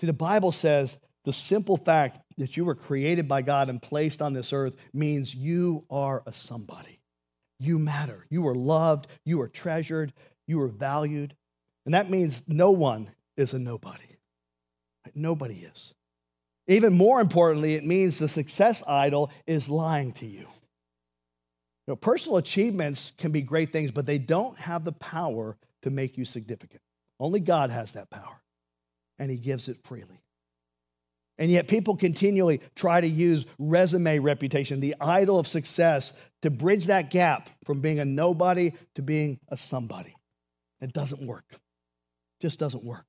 See, 0.00 0.06
the 0.06 0.12
Bible 0.12 0.52
says 0.52 0.98
the 1.24 1.32
simple 1.32 1.76
fact 1.76 2.20
that 2.36 2.56
you 2.56 2.64
were 2.64 2.74
created 2.74 3.28
by 3.28 3.42
God 3.42 3.70
and 3.70 3.80
placed 3.80 4.20
on 4.20 4.32
this 4.32 4.52
earth 4.52 4.76
means 4.92 5.34
you 5.34 5.84
are 5.88 6.22
a 6.26 6.32
somebody. 6.32 7.00
You 7.58 7.78
matter. 7.78 8.26
You 8.30 8.46
are 8.48 8.54
loved. 8.54 9.06
You 9.24 9.40
are 9.40 9.48
treasured. 9.48 10.12
You 10.46 10.60
are 10.60 10.68
valued. 10.68 11.34
And 11.84 11.94
that 11.94 12.10
means 12.10 12.42
no 12.48 12.70
one 12.70 13.10
is 13.36 13.52
a 13.52 13.58
nobody. 13.58 14.04
Nobody 15.14 15.66
is. 15.70 15.94
Even 16.66 16.94
more 16.94 17.20
importantly, 17.20 17.74
it 17.74 17.84
means 17.84 18.18
the 18.18 18.28
success 18.28 18.82
idol 18.86 19.30
is 19.46 19.68
lying 19.68 20.12
to 20.12 20.26
you. 20.26 20.48
You 21.86 21.92
know, 21.92 21.96
personal 21.96 22.38
achievements 22.38 23.12
can 23.18 23.32
be 23.32 23.42
great 23.42 23.70
things, 23.70 23.90
but 23.90 24.06
they 24.06 24.18
don't 24.18 24.58
have 24.58 24.84
the 24.84 24.92
power 24.92 25.58
to 25.82 25.90
make 25.90 26.16
you 26.16 26.24
significant. 26.24 26.80
Only 27.20 27.40
God 27.40 27.70
has 27.70 27.92
that 27.92 28.08
power, 28.08 28.40
and 29.18 29.30
He 29.30 29.36
gives 29.36 29.68
it 29.68 29.84
freely. 29.84 30.23
And 31.36 31.50
yet, 31.50 31.66
people 31.66 31.96
continually 31.96 32.60
try 32.76 33.00
to 33.00 33.08
use 33.08 33.44
resume 33.58 34.20
reputation, 34.20 34.78
the 34.80 34.94
idol 35.00 35.38
of 35.38 35.48
success, 35.48 36.12
to 36.42 36.50
bridge 36.50 36.86
that 36.86 37.10
gap 37.10 37.50
from 37.64 37.80
being 37.80 37.98
a 37.98 38.04
nobody 38.04 38.72
to 38.94 39.02
being 39.02 39.40
a 39.48 39.56
somebody. 39.56 40.14
It 40.80 40.92
doesn't 40.92 41.26
work. 41.26 41.44
It 41.50 41.58
just 42.40 42.60
doesn't 42.60 42.84
work. 42.84 43.06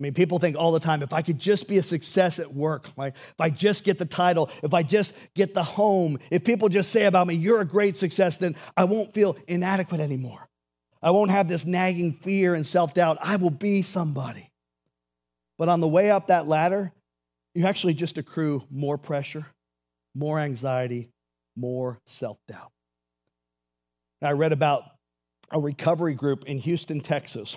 I 0.00 0.04
mean, 0.04 0.14
people 0.14 0.38
think 0.38 0.56
all 0.56 0.70
the 0.70 0.80
time 0.80 1.02
if 1.02 1.12
I 1.12 1.22
could 1.22 1.40
just 1.40 1.66
be 1.66 1.76
a 1.76 1.82
success 1.82 2.38
at 2.38 2.54
work, 2.54 2.88
like 2.96 3.14
if 3.16 3.40
I 3.40 3.50
just 3.50 3.82
get 3.82 3.98
the 3.98 4.04
title, 4.04 4.48
if 4.62 4.72
I 4.72 4.84
just 4.84 5.12
get 5.34 5.54
the 5.54 5.64
home, 5.64 6.18
if 6.30 6.44
people 6.44 6.68
just 6.68 6.90
say 6.90 7.06
about 7.06 7.26
me, 7.26 7.34
you're 7.34 7.60
a 7.60 7.66
great 7.66 7.96
success, 7.96 8.36
then 8.36 8.54
I 8.76 8.84
won't 8.84 9.12
feel 9.12 9.36
inadequate 9.48 10.00
anymore. 10.00 10.48
I 11.02 11.10
won't 11.10 11.32
have 11.32 11.48
this 11.48 11.66
nagging 11.66 12.12
fear 12.12 12.54
and 12.54 12.64
self 12.66 12.94
doubt. 12.94 13.18
I 13.20 13.36
will 13.36 13.50
be 13.50 13.82
somebody. 13.82 14.50
But 15.58 15.68
on 15.68 15.80
the 15.80 15.88
way 15.88 16.12
up 16.12 16.28
that 16.28 16.46
ladder, 16.46 16.92
you 17.58 17.66
actually 17.66 17.94
just 17.94 18.18
accrue 18.18 18.62
more 18.70 18.98
pressure, 18.98 19.46
more 20.14 20.38
anxiety, 20.38 21.10
more 21.56 21.98
self 22.06 22.38
doubt. 22.46 22.72
I 24.22 24.32
read 24.32 24.52
about 24.52 24.84
a 25.50 25.58
recovery 25.58 26.14
group 26.14 26.44
in 26.44 26.58
Houston, 26.58 27.00
Texas 27.00 27.56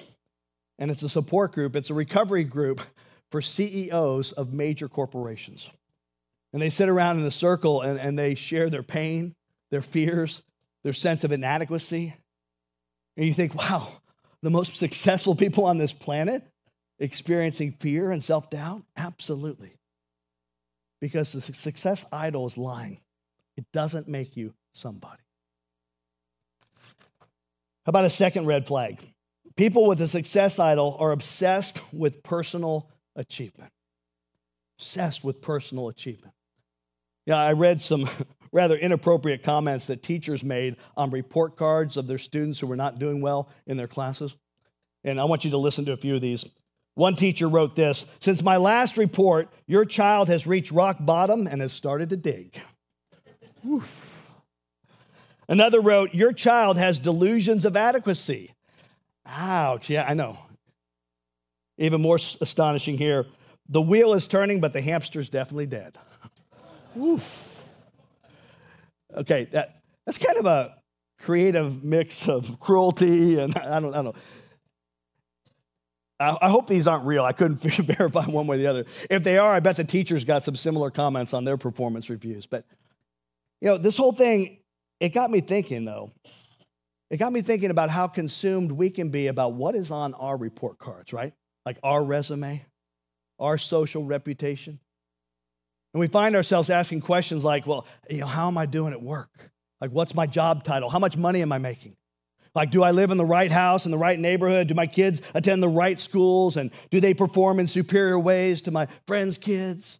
and 0.82 0.90
it's 0.90 1.04
a 1.04 1.10
support 1.10 1.54
group, 1.54 1.76
it's 1.76 1.92
a 1.92 1.94
recovery 1.94 2.44
group 2.44 2.82
for 3.30 3.40
CEOs 3.40 4.32
of 4.32 4.52
major 4.52 4.90
corporations. 4.90 5.70
And 6.54 6.62
they 6.62 6.72
sit 6.72 6.90
around 6.90 7.20
in 7.20 7.26
a 7.26 7.32
circle 7.32 7.82
and, 7.82 8.00
and 8.00 8.18
they 8.18 8.34
share 8.34 8.68
their 8.68 8.82
pain, 8.82 9.36
their 9.70 9.84
fears, 9.84 10.42
their 10.84 10.92
sense 10.92 11.24
of 11.24 11.32
inadequacy. 11.32 12.16
And 13.16 13.28
you 13.28 13.34
think, 13.34 13.54
wow, 13.54 13.90
the 14.42 14.50
most 14.50 14.76
successful 14.78 15.36
people 15.36 15.66
on 15.66 15.78
this 15.78 15.94
planet 15.94 16.44
experiencing 16.98 17.74
fear 17.80 18.10
and 18.10 18.24
self 18.24 18.50
doubt? 18.50 18.82
Absolutely. 18.98 19.76
Because 21.02 21.34
the 21.34 21.42
success 21.42 22.06
idol 22.14 22.46
is 22.46 22.58
lying, 22.58 23.00
it 23.58 23.66
doesn't 23.74 24.08
make 24.08 24.38
you 24.38 24.54
somebody. 24.72 25.24
How 27.86 27.90
about 27.90 28.06
a 28.06 28.10
second 28.10 28.46
red 28.46 28.68
flag? 28.68 29.12
People 29.56 29.88
with 29.88 30.00
a 30.02 30.08
success 30.08 30.60
idol 30.60 30.96
are 31.00 31.12
obsessed 31.12 31.82
with 31.92 32.24
personal 32.24 32.90
achievement. 33.16 33.72
Obsessed 34.78 35.24
with 35.24 35.42
personal 35.42 35.90
achievement. 35.90 36.34
Yeah, 37.26 37.38
I 37.38 37.54
read 37.54 37.82
some 37.82 38.10
rather 38.52 38.76
inappropriate 38.76 39.44
comments 39.44 39.88
that 39.88 40.04
teachers 40.04 40.44
made 40.44 40.78
on 40.96 41.10
report 41.10 41.58
cards 41.58 41.98
of 41.98 42.08
their 42.08 42.18
students 42.18 42.60
who 42.60 42.68
were 42.68 42.76
not 42.76 43.00
doing 43.00 43.22
well 43.22 43.50
in 43.66 43.78
their 43.78 43.88
classes. 43.88 44.36
And 45.04 45.20
I 45.20 45.24
want 45.24 45.44
you 45.46 45.52
to 45.52 45.58
listen 45.58 45.86
to 45.86 45.94
a 45.94 45.98
few 45.98 46.16
of 46.16 46.22
these. 46.22 46.46
One 47.02 47.16
teacher 47.16 47.50
wrote 47.50 47.76
this 47.76 48.06
Since 48.20 48.44
my 48.44 48.58
last 48.58 48.96
report, 48.96 49.50
your 49.66 49.86
child 49.86 50.28
has 50.28 50.46
reached 50.46 50.72
rock 50.72 50.98
bottom 51.00 51.48
and 51.48 51.60
has 51.60 51.74
started 51.74 52.10
to 52.12 52.16
dig. 52.16 52.62
Another 55.48 55.82
wrote, 55.82 56.14
Your 56.14 56.32
child 56.32 56.78
has 56.78 57.00
delusions 57.00 57.66
of 57.66 57.76
adequacy. 57.76 58.54
Ouch. 59.26 59.90
Yeah, 59.90 60.06
I 60.08 60.14
know. 60.14 60.38
Even 61.80 62.02
more 62.02 62.20
astonishing 62.40 63.00
here 63.00 63.26
the 63.68 63.82
wheel 63.82 64.14
is 64.14 64.28
turning, 64.28 64.60
but 64.60 64.72
the 64.72 64.82
hamster's 64.82 65.32
definitely 65.32 65.66
dead. 65.66 65.98
Oof. 67.00 67.48
Okay, 69.18 69.48
that, 69.54 69.82
that's 70.06 70.20
kind 70.20 70.38
of 70.38 70.46
a 70.46 70.76
creative 71.20 71.84
mix 71.84 72.30
of 72.30 72.60
cruelty 72.60 73.40
and 73.40 73.58
I 73.58 73.80
don't, 73.80 73.96
I 73.96 74.04
don't 74.04 74.06
know. 74.06 74.14
I, 76.22 76.50
hope 76.50 76.68
these 76.68 76.88
aren't 76.88 77.06
real. 77.06 77.24
I 77.24 77.32
couldn't 77.32 77.62
verify 77.64 78.26
one 78.26 78.48
way 78.48 78.58
or 78.58 78.60
the 78.60 78.68
other. 78.68 78.86
If 79.10 79.24
they 79.24 79.38
are, 79.38 79.54
I 79.54 79.60
bet 79.60 79.78
the 79.78 79.84
teachers 79.84 80.24
got 80.24 80.44
some 80.44 80.56
similar 80.56 80.92
comments 80.92 81.34
on 81.34 81.46
their 81.46 81.58
performance 81.58 82.10
reviews. 82.10 82.46
But, 82.46 82.66
you 83.60 83.70
know, 83.70 83.78
this 83.78 83.98
whole 83.98 84.12
thing, 84.12 84.60
it 85.00 85.10
got 85.10 85.32
me 85.32 85.42
thinking, 85.42 85.86
though. 85.86 86.12
It 87.10 87.18
got 87.18 87.34
me 87.34 87.42
thinking 87.42 87.72
about 87.72 87.90
how 87.90 88.08
consumed 88.08 88.72
we 88.72 88.90
can 88.90 89.10
be 89.10 89.28
about 89.28 89.54
what 89.54 89.76
is 89.76 89.92
on 89.92 90.14
our 90.14 90.38
report 90.38 90.78
cards, 90.78 91.12
right? 91.12 91.34
Like 91.66 91.78
our 91.84 92.04
resume, 92.04 92.66
our 93.38 93.58
social 93.58 94.06
reputation. 94.06 94.80
And 95.94 96.00
we 96.00 96.08
find 96.08 96.36
ourselves 96.36 96.70
asking 96.70 97.02
questions 97.02 97.44
like, 97.44 97.68
well, 97.68 97.86
you 98.10 98.20
know, 98.20 98.28
how 98.28 98.48
am 98.48 98.58
I 98.58 98.66
doing 98.66 98.94
at 98.94 99.02
work? 99.02 99.52
Like, 99.82 99.92
what's 99.92 100.16
my 100.16 100.26
job 100.26 100.64
title? 100.64 100.90
How 100.90 101.00
much 101.00 101.18
money 101.18 101.42
am 101.42 101.52
I 101.52 101.58
making? 101.58 101.98
Like, 102.54 102.72
do 102.72 102.84
I 102.84 102.92
live 102.92 103.12
in 103.12 103.18
the 103.18 103.26
right 103.26 103.52
house, 103.52 103.86
in 103.86 103.92
the 103.92 103.98
right 103.98 104.20
neighborhood? 104.20 104.68
Do 104.68 104.74
my 104.74 104.88
kids 104.88 105.22
attend 105.34 105.64
the 105.64 105.70
right 105.70 106.00
schools? 106.00 106.58
And 106.58 106.72
do 106.90 107.00
they 107.00 107.14
perform 107.14 107.60
in 107.60 107.68
superior 107.68 108.20
ways 108.20 108.62
to 108.64 108.72
my 108.72 108.88
friends' 109.08 109.38
kids? 109.38 110.00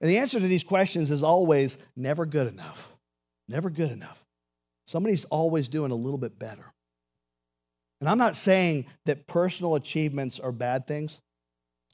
And 0.00 0.10
the 0.10 0.18
answer 0.18 0.40
to 0.40 0.46
these 0.46 0.64
questions 0.64 1.10
is 1.10 1.22
always 1.22 1.78
never 1.94 2.24
good 2.24 2.46
enough. 2.46 2.92
Never 3.46 3.68
good 3.68 3.90
enough. 3.90 4.24
Somebody's 4.86 5.24
always 5.26 5.68
doing 5.68 5.90
a 5.90 5.96
little 5.96 6.18
bit 6.18 6.38
better. 6.38 6.72
And 8.00 8.08
I'm 8.08 8.18
not 8.18 8.34
saying 8.34 8.86
that 9.06 9.26
personal 9.26 9.76
achievements 9.76 10.40
are 10.40 10.50
bad 10.50 10.86
things. 10.86 11.20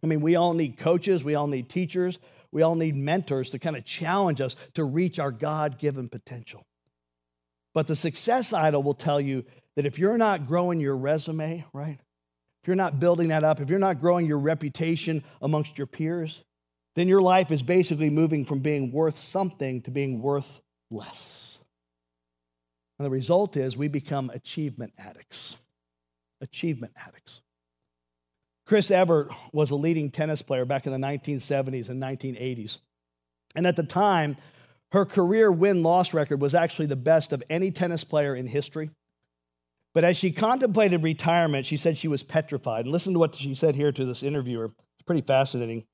I 0.02 0.06
mean, 0.06 0.20
we 0.20 0.36
all 0.36 0.54
need 0.54 0.78
coaches, 0.78 1.24
we 1.24 1.34
all 1.34 1.48
need 1.48 1.68
teachers, 1.68 2.18
we 2.50 2.62
all 2.62 2.76
need 2.76 2.96
mentors 2.96 3.50
to 3.50 3.58
kind 3.58 3.76
of 3.76 3.84
challenge 3.84 4.40
us 4.40 4.56
to 4.74 4.84
reach 4.84 5.18
our 5.18 5.32
God 5.32 5.78
given 5.78 6.08
potential. 6.08 6.64
But 7.74 7.88
the 7.88 7.96
success 7.96 8.52
idol 8.52 8.82
will 8.82 8.94
tell 8.94 9.20
you 9.20 9.44
that 9.78 9.86
if 9.86 9.96
you're 9.96 10.18
not 10.18 10.48
growing 10.48 10.80
your 10.80 10.96
resume, 10.96 11.64
right? 11.72 12.00
If 12.00 12.66
you're 12.66 12.74
not 12.74 12.98
building 12.98 13.28
that 13.28 13.44
up, 13.44 13.60
if 13.60 13.70
you're 13.70 13.78
not 13.78 14.00
growing 14.00 14.26
your 14.26 14.40
reputation 14.40 15.22
amongst 15.40 15.78
your 15.78 15.86
peers, 15.86 16.42
then 16.96 17.06
your 17.06 17.22
life 17.22 17.52
is 17.52 17.62
basically 17.62 18.10
moving 18.10 18.44
from 18.44 18.58
being 18.58 18.90
worth 18.90 19.20
something 19.20 19.80
to 19.82 19.92
being 19.92 20.20
worth 20.20 20.62
less. 20.90 21.60
And 22.98 23.06
the 23.06 23.10
result 23.10 23.56
is 23.56 23.76
we 23.76 23.86
become 23.86 24.30
achievement 24.30 24.94
addicts. 24.98 25.54
Achievement 26.40 26.94
addicts. 26.96 27.40
Chris 28.66 28.90
Evert 28.90 29.30
was 29.52 29.70
a 29.70 29.76
leading 29.76 30.10
tennis 30.10 30.42
player 30.42 30.64
back 30.64 30.88
in 30.88 30.92
the 30.92 30.98
1970s 30.98 31.88
and 31.88 32.02
1980s. 32.02 32.78
And 33.54 33.64
at 33.64 33.76
the 33.76 33.84
time, 33.84 34.38
her 34.90 35.04
career 35.04 35.52
win 35.52 35.84
loss 35.84 36.12
record 36.12 36.40
was 36.40 36.52
actually 36.52 36.86
the 36.86 36.96
best 36.96 37.32
of 37.32 37.44
any 37.48 37.70
tennis 37.70 38.02
player 38.02 38.34
in 38.34 38.48
history. 38.48 38.90
But 39.94 40.04
as 40.04 40.16
she 40.16 40.30
contemplated 40.30 41.02
retirement, 41.02 41.66
she 41.66 41.76
said 41.76 41.96
she 41.96 42.08
was 42.08 42.22
petrified. 42.22 42.84
And 42.84 42.92
listen 42.92 43.14
to 43.14 43.18
what 43.18 43.34
she 43.34 43.54
said 43.54 43.74
here 43.74 43.90
to 43.92 44.04
this 44.04 44.22
interviewer. 44.22 44.66
It's 44.66 45.04
pretty 45.06 45.22
fascinating. 45.22 45.84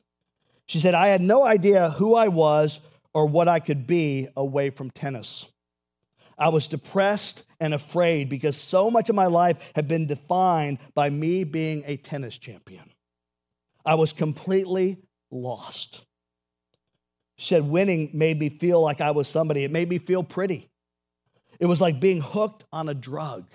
She 0.66 0.80
said, 0.80 0.94
I 0.94 1.08
had 1.08 1.20
no 1.20 1.44
idea 1.44 1.90
who 1.90 2.14
I 2.14 2.28
was 2.28 2.80
or 3.12 3.26
what 3.26 3.48
I 3.48 3.60
could 3.60 3.86
be 3.86 4.28
away 4.36 4.70
from 4.70 4.90
tennis. 4.90 5.46
I 6.36 6.48
was 6.48 6.66
depressed 6.66 7.44
and 7.60 7.72
afraid 7.72 8.28
because 8.28 8.56
so 8.56 8.90
much 8.90 9.08
of 9.08 9.14
my 9.14 9.26
life 9.26 9.58
had 9.74 9.86
been 9.86 10.06
defined 10.06 10.78
by 10.94 11.10
me 11.10 11.44
being 11.44 11.84
a 11.86 11.96
tennis 11.96 12.36
champion. 12.36 12.90
I 13.86 13.94
was 13.94 14.12
completely 14.12 14.98
lost. 15.30 16.04
She 17.36 17.46
said, 17.46 17.68
winning 17.68 18.10
made 18.12 18.38
me 18.38 18.48
feel 18.48 18.80
like 18.80 19.00
I 19.00 19.12
was 19.12 19.28
somebody. 19.28 19.64
It 19.64 19.70
made 19.70 19.88
me 19.88 19.98
feel 19.98 20.22
pretty. 20.22 20.68
It 21.60 21.66
was 21.66 21.80
like 21.80 22.00
being 22.00 22.20
hooked 22.20 22.64
on 22.72 22.88
a 22.88 22.94
drug. 22.94 23.46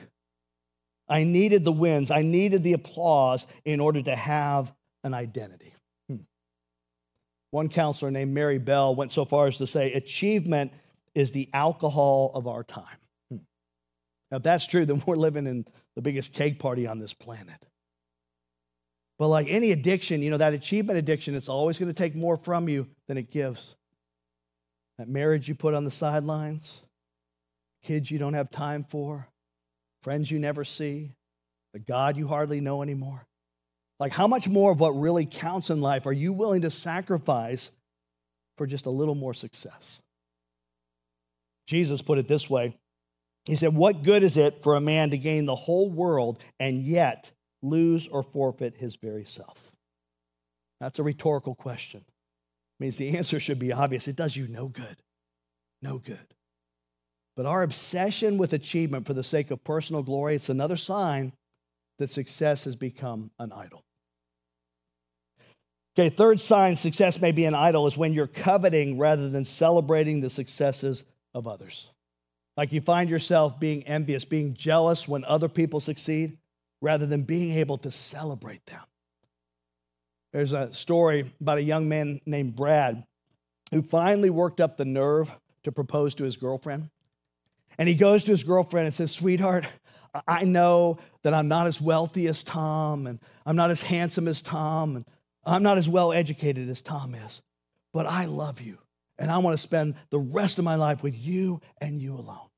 I 1.10 1.24
needed 1.24 1.66
the 1.66 1.72
wins, 1.72 2.12
I 2.12 2.22
needed 2.22 2.64
the 2.64 2.74
applause 2.74 3.48
in 3.66 3.80
order 3.80 4.02
to 4.04 4.16
have 4.16 4.72
an 5.04 5.14
identity. 5.14 5.74
Hmm. 6.08 6.18
One 7.52 7.70
counselor 7.70 8.12
named 8.12 8.34
Mary 8.34 8.60
Bell 8.60 8.96
went 8.96 9.12
so 9.12 9.26
far 9.26 9.48
as 9.48 9.58
to 9.58 9.68
say, 9.68 9.94
achievement 9.94 10.72
is 11.16 11.32
the 11.32 11.50
alcohol 11.52 12.32
of 12.36 12.48
our 12.48 12.64
time. 12.64 12.98
Hmm. 13.32 13.38
Now, 14.30 14.38
if 14.38 14.44
that's 14.44 14.68
true, 14.68 14.86
then 14.86 15.02
we're 15.06 15.16
living 15.16 15.48
in 15.48 15.66
the 15.96 16.02
biggest 16.02 16.34
cake 16.34 16.60
party 16.60 16.86
on 16.86 17.00
this 17.00 17.14
planet. 17.14 17.66
But 19.18 19.28
like 19.28 19.48
any 19.50 19.72
addiction, 19.72 20.22
you 20.22 20.32
know, 20.32 20.38
that 20.38 20.54
achievement 20.54 20.98
addiction, 20.98 21.36
it's 21.36 21.50
always 21.50 21.78
going 21.78 21.90
to 21.90 21.94
take 21.94 22.16
more 22.16 22.38
from 22.38 22.70
you 22.70 22.88
than 23.08 23.18
it 23.18 23.32
gives. 23.32 23.76
That 24.98 25.10
marriage 25.10 25.50
you 25.50 25.56
put 25.56 25.74
on 25.74 25.84
the 25.84 25.92
sidelines, 25.92 26.84
kids 27.84 28.10
you 28.10 28.18
don't 28.18 28.34
have 28.34 28.50
time 28.50 28.86
for, 28.90 29.28
friends 30.02 30.32
you 30.32 30.40
never 30.40 30.64
see, 30.64 31.12
the 31.74 31.80
God 31.80 32.18
you 32.18 32.28
hardly 32.28 32.62
know 32.62 32.82
anymore. 32.82 33.28
Like, 34.00 34.14
how 34.14 34.28
much 34.28 34.48
more 34.48 34.72
of 34.72 34.80
what 34.80 34.92
really 34.92 35.26
counts 35.26 35.70
in 35.70 35.82
life 35.82 36.06
are 36.06 36.14
you 36.14 36.32
willing 36.32 36.62
to 36.62 36.70
sacrifice 36.70 37.72
for 38.58 38.66
just 38.66 38.86
a 38.86 38.92
little 38.92 39.16
more 39.16 39.34
success? 39.34 40.02
Jesus 41.68 42.02
put 42.02 42.18
it 42.18 42.28
this 42.28 42.50
way 42.50 42.76
He 43.46 43.56
said, 43.56 43.76
What 43.76 44.04
good 44.04 44.24
is 44.24 44.38
it 44.38 44.64
for 44.64 44.76
a 44.76 44.82
man 44.82 45.12
to 45.12 45.18
gain 45.18 45.46
the 45.46 45.56
whole 45.56 45.90
world 45.90 46.40
and 46.60 46.82
yet 46.82 47.32
lose 47.62 48.08
or 48.08 48.24
forfeit 48.24 48.78
his 48.78 48.96
very 48.96 49.26
self? 49.26 49.72
That's 50.80 51.00
a 51.00 51.04
rhetorical 51.04 51.56
question. 51.56 52.02
It 52.08 52.84
means 52.84 52.98
the 52.98 53.18
answer 53.18 53.40
should 53.40 53.60
be 53.60 53.74
obvious. 53.74 54.08
It 54.08 54.16
does 54.16 54.36
you 54.36 54.48
no 54.48 54.68
good. 54.70 54.98
No 55.82 55.98
good. 55.98 56.36
But 57.40 57.46
our 57.46 57.64
obsession 57.64 58.38
with 58.38 58.52
achievement 58.52 59.08
for 59.08 59.14
the 59.14 59.24
sake 59.24 59.50
of 59.50 59.64
personal 59.64 60.04
glory, 60.04 60.36
it's 60.36 60.50
another 60.50 60.76
sign 60.76 61.32
that 61.98 62.10
success 62.10 62.66
has 62.66 62.76
become 62.76 63.32
an 63.40 63.54
idol. 63.54 63.82
Okay, 65.98 66.10
third 66.10 66.42
sign 66.42 66.76
success 66.76 67.22
may 67.22 67.32
be 67.32 67.46
an 67.46 67.56
idol 67.56 67.88
is 67.88 67.96
when 67.96 68.12
you're 68.12 68.28
coveting 68.28 68.98
rather 68.98 69.30
than 69.30 69.46
celebrating 69.46 70.20
the 70.20 70.30
successes 70.30 71.06
of 71.34 71.48
others. 71.48 71.88
Like 72.58 72.74
you 72.74 72.82
find 72.82 73.10
yourself 73.10 73.58
being 73.58 73.84
envious, 73.84 74.26
being 74.26 74.54
jealous 74.54 75.08
when 75.08 75.24
other 75.24 75.48
people 75.48 75.80
succeed, 75.80 76.38
rather 76.82 77.06
than 77.06 77.24
being 77.24 77.58
able 77.58 77.78
to 77.78 77.90
celebrate 77.90 78.66
them. 78.66 78.84
There's 80.34 80.52
a 80.52 80.74
story 80.74 81.32
about 81.40 81.60
a 81.60 81.64
young 81.64 81.88
man 81.88 82.20
named 82.26 82.58
Brad 82.58 83.06
who 83.72 83.82
finally 83.82 84.30
worked 84.30 84.60
up 84.60 84.76
the 84.76 84.84
nerve 84.84 85.32
to 85.64 85.72
propose 85.72 86.14
to 86.16 86.26
his 86.26 86.36
girlfriend. 86.36 86.90
And 87.80 87.88
he 87.88 87.96
goes 87.96 88.26
to 88.26 88.32
his 88.32 88.44
girlfriend 88.44 88.88
and 88.88 88.94
says, 88.94 89.12
Sweetheart, 89.12 89.66
I 90.28 90.44
know 90.44 90.98
that 91.24 91.34
I'm 91.34 91.48
not 91.48 91.66
as 91.66 91.80
wealthy 91.80 92.28
as 92.28 92.44
Tom, 92.44 93.08
and 93.08 93.20
I'm 93.46 93.56
not 93.56 93.72
as 93.72 93.82
handsome 93.82 94.28
as 94.28 94.42
Tom, 94.42 94.98
and 94.98 95.06
I'm 95.46 95.64
not 95.64 95.78
as 95.78 95.88
well 95.88 96.12
educated 96.12 96.68
as 96.68 96.82
Tom 96.82 97.16
is, 97.16 97.42
but 97.94 98.06
I 98.06 98.26
love 98.26 98.60
you, 98.60 98.80
and 99.18 99.32
I 99.32 99.38
want 99.38 99.54
to 99.54 99.62
spend 99.62 99.96
the 100.10 100.20
rest 100.20 100.60
of 100.60 100.66
my 100.66 100.76
life 100.76 101.02
with 101.02 101.18
you 101.18 101.62
and 101.80 102.02
you 102.02 102.16
alone. 102.16 102.50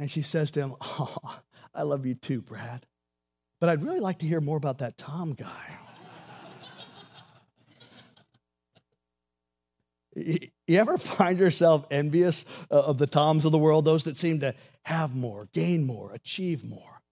And 0.00 0.10
she 0.10 0.22
says 0.22 0.50
to 0.52 0.60
him, 0.60 0.74
Oh, 0.80 1.38
I 1.72 1.82
love 1.82 2.04
you 2.04 2.16
too, 2.16 2.42
Brad, 2.42 2.86
but 3.60 3.68
I'd 3.68 3.84
really 3.84 4.00
like 4.00 4.18
to 4.18 4.26
hear 4.26 4.40
more 4.40 4.56
about 4.56 4.78
that 4.78 4.98
Tom 4.98 5.34
guy. 5.34 5.78
You 10.14 10.50
ever 10.68 10.98
find 10.98 11.38
yourself 11.38 11.86
envious 11.90 12.44
uh, 12.70 12.80
of 12.80 12.98
the 12.98 13.06
Toms 13.06 13.44
of 13.44 13.52
the 13.52 13.58
world, 13.58 13.84
those 13.84 14.04
that 14.04 14.16
seem 14.16 14.40
to 14.40 14.54
have 14.84 15.14
more, 15.14 15.48
gain 15.52 15.84
more, 15.84 16.12
achieve 16.12 16.64
more? 16.64 17.02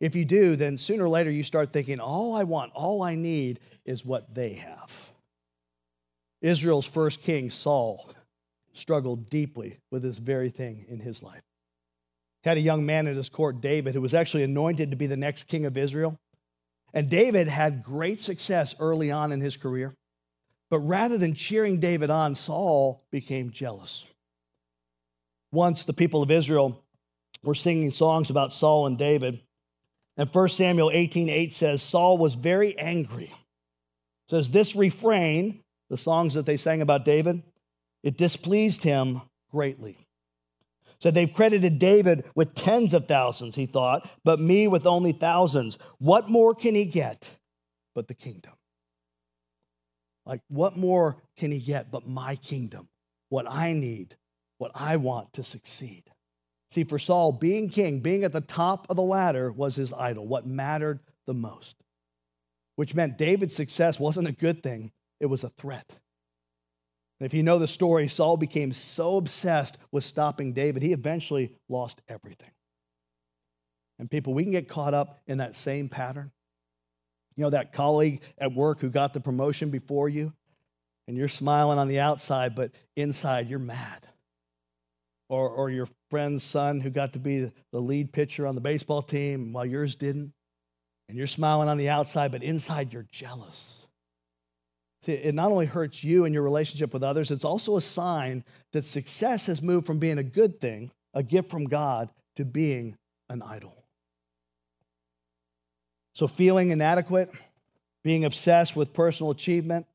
If 0.00 0.14
you 0.14 0.24
do, 0.24 0.56
then 0.56 0.76
sooner 0.76 1.04
or 1.04 1.08
later 1.08 1.30
you 1.30 1.42
start 1.44 1.72
thinking, 1.72 2.00
all 2.00 2.34
I 2.34 2.42
want, 2.44 2.72
all 2.74 3.02
I 3.02 3.14
need 3.14 3.60
is 3.84 4.04
what 4.04 4.34
they 4.34 4.54
have. 4.54 4.90
Israel's 6.42 6.86
first 6.86 7.22
king, 7.22 7.48
Saul, 7.48 8.10
struggled 8.72 9.30
deeply 9.30 9.78
with 9.90 10.02
this 10.02 10.18
very 10.18 10.50
thing 10.50 10.84
in 10.88 11.00
his 11.00 11.22
life. 11.22 11.42
Had 12.42 12.58
a 12.58 12.60
young 12.60 12.84
man 12.84 13.06
at 13.06 13.16
his 13.16 13.30
court, 13.30 13.60
David, 13.60 13.94
who 13.94 14.02
was 14.02 14.12
actually 14.12 14.42
anointed 14.42 14.90
to 14.90 14.96
be 14.96 15.06
the 15.06 15.16
next 15.16 15.44
king 15.44 15.64
of 15.64 15.78
Israel. 15.78 16.18
And 16.92 17.08
David 17.08 17.48
had 17.48 17.82
great 17.82 18.20
success 18.20 18.74
early 18.78 19.10
on 19.10 19.32
in 19.32 19.40
his 19.40 19.56
career. 19.56 19.94
But 20.74 20.80
rather 20.80 21.16
than 21.16 21.34
cheering 21.34 21.78
David 21.78 22.10
on, 22.10 22.34
Saul 22.34 23.04
became 23.12 23.52
jealous. 23.52 24.06
Once 25.52 25.84
the 25.84 25.92
people 25.92 26.20
of 26.20 26.32
Israel 26.32 26.82
were 27.44 27.54
singing 27.54 27.92
songs 27.92 28.28
about 28.28 28.52
Saul 28.52 28.88
and 28.88 28.98
David. 28.98 29.40
And 30.16 30.28
1 30.28 30.48
Samuel 30.48 30.90
18 30.92 31.28
8 31.28 31.52
says, 31.52 31.80
Saul 31.80 32.18
was 32.18 32.34
very 32.34 32.76
angry. 32.76 33.26
It 33.26 34.30
says, 34.30 34.50
This 34.50 34.74
refrain, 34.74 35.60
the 35.90 35.96
songs 35.96 36.34
that 36.34 36.44
they 36.44 36.56
sang 36.56 36.82
about 36.82 37.04
David, 37.04 37.44
it 38.02 38.18
displeased 38.18 38.82
him 38.82 39.20
greatly. 39.52 39.96
So 40.98 41.12
they've 41.12 41.32
credited 41.32 41.78
David 41.78 42.24
with 42.34 42.56
tens 42.56 42.94
of 42.94 43.06
thousands, 43.06 43.54
he 43.54 43.66
thought, 43.66 44.10
but 44.24 44.40
me 44.40 44.66
with 44.66 44.88
only 44.88 45.12
thousands. 45.12 45.78
What 45.98 46.28
more 46.28 46.52
can 46.52 46.74
he 46.74 46.84
get 46.84 47.30
but 47.94 48.08
the 48.08 48.14
kingdom? 48.14 48.54
Like, 50.26 50.40
what 50.48 50.76
more 50.76 51.16
can 51.36 51.50
he 51.50 51.58
get 51.58 51.90
but 51.90 52.08
my 52.08 52.36
kingdom? 52.36 52.88
What 53.28 53.46
I 53.48 53.72
need, 53.72 54.16
what 54.58 54.72
I 54.74 54.96
want 54.96 55.32
to 55.34 55.42
succeed. 55.42 56.04
See, 56.70 56.84
for 56.84 56.98
Saul, 56.98 57.32
being 57.32 57.68
king, 57.68 58.00
being 58.00 58.24
at 58.24 58.32
the 58.32 58.40
top 58.40 58.86
of 58.88 58.96
the 58.96 59.02
ladder 59.02 59.52
was 59.52 59.76
his 59.76 59.92
idol, 59.92 60.26
what 60.26 60.46
mattered 60.46 61.00
the 61.26 61.34
most, 61.34 61.76
which 62.76 62.94
meant 62.94 63.18
David's 63.18 63.54
success 63.54 64.00
wasn't 64.00 64.28
a 64.28 64.32
good 64.32 64.62
thing, 64.62 64.90
it 65.20 65.26
was 65.26 65.44
a 65.44 65.50
threat. 65.50 65.98
And 67.20 67.26
if 67.26 67.34
you 67.34 67.42
know 67.42 67.58
the 67.58 67.68
story, 67.68 68.08
Saul 68.08 68.36
became 68.36 68.72
so 68.72 69.16
obsessed 69.16 69.78
with 69.92 70.02
stopping 70.04 70.52
David, 70.52 70.82
he 70.82 70.92
eventually 70.92 71.52
lost 71.68 72.00
everything. 72.08 72.50
And 73.98 74.10
people, 74.10 74.34
we 74.34 74.42
can 74.42 74.52
get 74.52 74.68
caught 74.68 74.94
up 74.94 75.20
in 75.26 75.38
that 75.38 75.54
same 75.54 75.88
pattern. 75.88 76.32
You 77.36 77.42
know, 77.42 77.50
that 77.50 77.72
colleague 77.72 78.20
at 78.38 78.54
work 78.54 78.80
who 78.80 78.90
got 78.90 79.12
the 79.12 79.20
promotion 79.20 79.70
before 79.70 80.08
you, 80.08 80.32
and 81.06 81.16
you're 81.16 81.28
smiling 81.28 81.78
on 81.78 81.88
the 81.88 82.00
outside, 82.00 82.54
but 82.54 82.70
inside 82.96 83.48
you're 83.48 83.58
mad. 83.58 84.08
Or, 85.28 85.48
or 85.48 85.70
your 85.70 85.88
friend's 86.10 86.44
son 86.44 86.80
who 86.80 86.90
got 86.90 87.14
to 87.14 87.18
be 87.18 87.50
the 87.72 87.80
lead 87.80 88.12
pitcher 88.12 88.46
on 88.46 88.54
the 88.54 88.60
baseball 88.60 89.02
team 89.02 89.52
while 89.52 89.66
yours 89.66 89.96
didn't. 89.96 90.32
And 91.08 91.18
you're 91.18 91.26
smiling 91.26 91.68
on 91.68 91.76
the 91.76 91.88
outside, 91.88 92.30
but 92.30 92.42
inside 92.42 92.92
you're 92.92 93.06
jealous. 93.10 93.86
See, 95.04 95.12
it 95.12 95.34
not 95.34 95.50
only 95.50 95.66
hurts 95.66 96.02
you 96.02 96.24
and 96.24 96.32
your 96.32 96.42
relationship 96.42 96.94
with 96.94 97.02
others, 97.02 97.30
it's 97.30 97.44
also 97.44 97.76
a 97.76 97.80
sign 97.80 98.44
that 98.72 98.86
success 98.86 99.46
has 99.46 99.60
moved 99.60 99.86
from 99.86 99.98
being 99.98 100.16
a 100.18 100.22
good 100.22 100.60
thing, 100.60 100.90
a 101.12 101.22
gift 101.22 101.50
from 101.50 101.66
God, 101.66 102.10
to 102.36 102.44
being 102.44 102.96
an 103.28 103.42
idol. 103.42 103.83
So, 106.14 106.28
feeling 106.28 106.70
inadequate, 106.70 107.30
being 108.04 108.24
obsessed 108.24 108.76
with 108.76 108.92
personal 108.92 109.30
achievement, 109.30 109.86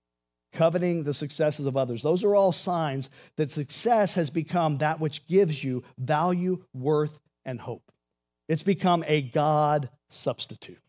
coveting 0.52 1.04
the 1.04 1.14
successes 1.14 1.66
of 1.66 1.78
others, 1.78 2.04
those 2.04 2.24
are 2.24 2.36
all 2.36 2.52
signs 2.52 3.10
that 3.38 3.52
success 3.52 4.16
has 4.16 4.30
become 4.30 4.80
that 4.80 5.00
which 5.00 5.26
gives 5.28 5.64
you 5.64 5.84
value, 5.98 6.64
worth, 6.74 7.20
and 7.46 7.62
hope. 7.62 7.92
It's 8.50 8.64
become 8.64 9.04
a 9.08 9.22
God 9.22 9.90
substitute, 10.10 10.82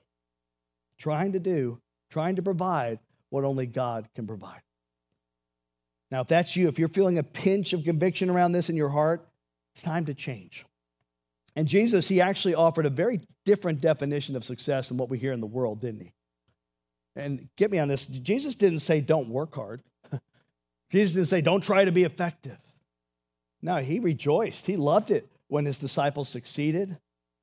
trying 0.98 1.32
to 1.32 1.40
do, 1.40 1.80
trying 2.10 2.36
to 2.36 2.42
provide 2.42 2.98
what 3.28 3.44
only 3.44 3.66
God 3.66 4.08
can 4.14 4.26
provide. 4.26 4.62
Now, 6.10 6.22
if 6.22 6.26
that's 6.26 6.56
you, 6.56 6.66
if 6.66 6.78
you're 6.78 6.88
feeling 6.88 7.18
a 7.18 7.22
pinch 7.22 7.72
of 7.72 7.84
conviction 7.84 8.30
around 8.30 8.52
this 8.52 8.68
in 8.68 8.76
your 8.76 8.88
heart, 8.88 9.28
it's 9.72 9.82
time 9.82 10.06
to 10.06 10.14
change. 10.14 10.64
And 11.56 11.66
Jesus, 11.66 12.08
he 12.08 12.20
actually 12.20 12.54
offered 12.54 12.86
a 12.86 12.90
very 12.90 13.20
different 13.44 13.80
definition 13.80 14.36
of 14.36 14.44
success 14.44 14.88
than 14.88 14.96
what 14.96 15.10
we 15.10 15.18
hear 15.18 15.32
in 15.32 15.40
the 15.40 15.46
world, 15.46 15.80
didn't 15.80 16.00
he? 16.00 16.12
And 17.16 17.48
get 17.56 17.70
me 17.70 17.78
on 17.78 17.88
this 17.88 18.06
Jesus 18.06 18.54
didn't 18.54 18.78
say, 18.80 19.00
don't 19.00 19.28
work 19.28 19.54
hard. 19.54 19.82
Jesus 20.90 21.14
didn't 21.14 21.28
say, 21.28 21.40
don't 21.40 21.62
try 21.62 21.84
to 21.84 21.92
be 21.92 22.04
effective. 22.04 22.58
No, 23.62 23.76
he 23.78 23.98
rejoiced. 23.98 24.66
He 24.66 24.76
loved 24.76 25.10
it 25.10 25.28
when 25.48 25.66
his 25.66 25.78
disciples 25.78 26.28
succeeded, 26.28 26.98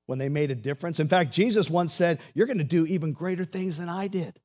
when 0.06 0.18
they 0.18 0.30
made 0.30 0.52
a 0.52 0.56
difference. 0.56 1.00
In 1.00 1.08
fact, 1.08 1.34
Jesus 1.34 1.70
once 1.70 1.94
said, 1.94 2.20
You're 2.34 2.48
going 2.48 2.58
to 2.58 2.64
do 2.64 2.86
even 2.86 3.14
greater 3.14 3.46
things 3.46 3.78
than 3.78 3.90
I 3.90 4.08
did 4.08 4.40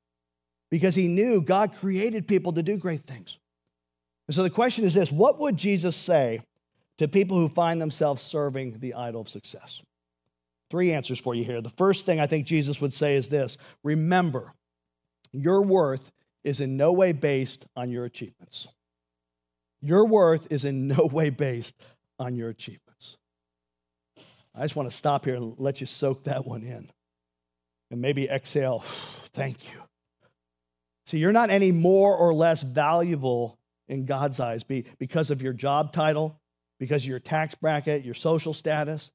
because 0.70 0.94
he 0.94 1.08
knew 1.08 1.40
God 1.40 1.74
created 1.74 2.26
people 2.26 2.52
to 2.52 2.62
do 2.62 2.76
great 2.76 3.06
things. 3.06 3.38
And 4.26 4.34
so 4.34 4.42
the 4.42 4.50
question 4.50 4.84
is 4.84 4.94
this 4.94 5.12
what 5.12 5.38
would 5.38 5.56
Jesus 5.56 5.96
say 5.96 6.40
to 6.98 7.08
people 7.08 7.36
who 7.36 7.48
find 7.48 7.80
themselves 7.80 8.22
serving 8.22 8.78
the 8.78 8.94
idol 8.94 9.22
of 9.22 9.28
success? 9.28 9.82
Three 10.70 10.92
answers 10.92 11.18
for 11.18 11.34
you 11.34 11.44
here. 11.44 11.60
The 11.60 11.70
first 11.70 12.06
thing 12.06 12.18
I 12.18 12.26
think 12.26 12.46
Jesus 12.46 12.80
would 12.80 12.94
say 12.94 13.14
is 13.14 13.28
this 13.28 13.58
remember, 13.82 14.52
your 15.32 15.62
worth 15.62 16.10
is 16.44 16.60
in 16.60 16.76
no 16.76 16.92
way 16.92 17.12
based 17.12 17.66
on 17.76 17.90
your 17.90 18.04
achievements. 18.04 18.68
Your 19.80 20.06
worth 20.06 20.46
is 20.50 20.64
in 20.64 20.88
no 20.88 21.08
way 21.12 21.30
based 21.30 21.74
on 22.18 22.36
your 22.36 22.48
achievements. 22.48 23.16
I 24.54 24.62
just 24.62 24.76
want 24.76 24.90
to 24.90 24.96
stop 24.96 25.24
here 25.24 25.34
and 25.34 25.54
let 25.58 25.80
you 25.80 25.86
soak 25.86 26.24
that 26.24 26.46
one 26.46 26.62
in. 26.62 26.90
And 27.90 28.00
maybe 28.00 28.28
exhale, 28.28 28.84
thank 29.32 29.64
you. 29.64 29.80
See, 31.06 31.18
you're 31.18 31.32
not 31.32 31.50
any 31.50 31.72
more 31.72 32.16
or 32.16 32.32
less 32.32 32.62
valuable 32.62 33.58
in 33.88 34.06
God's 34.06 34.40
eyes 34.40 34.62
because 34.62 35.30
of 35.30 35.42
your 35.42 35.52
job 35.52 35.92
title, 35.92 36.40
because 36.82 37.04
of 37.04 37.08
your 37.08 37.20
tax 37.20 37.54
bracket, 37.54 38.04
your 38.04 38.12
social 38.12 38.52
status. 38.52 39.12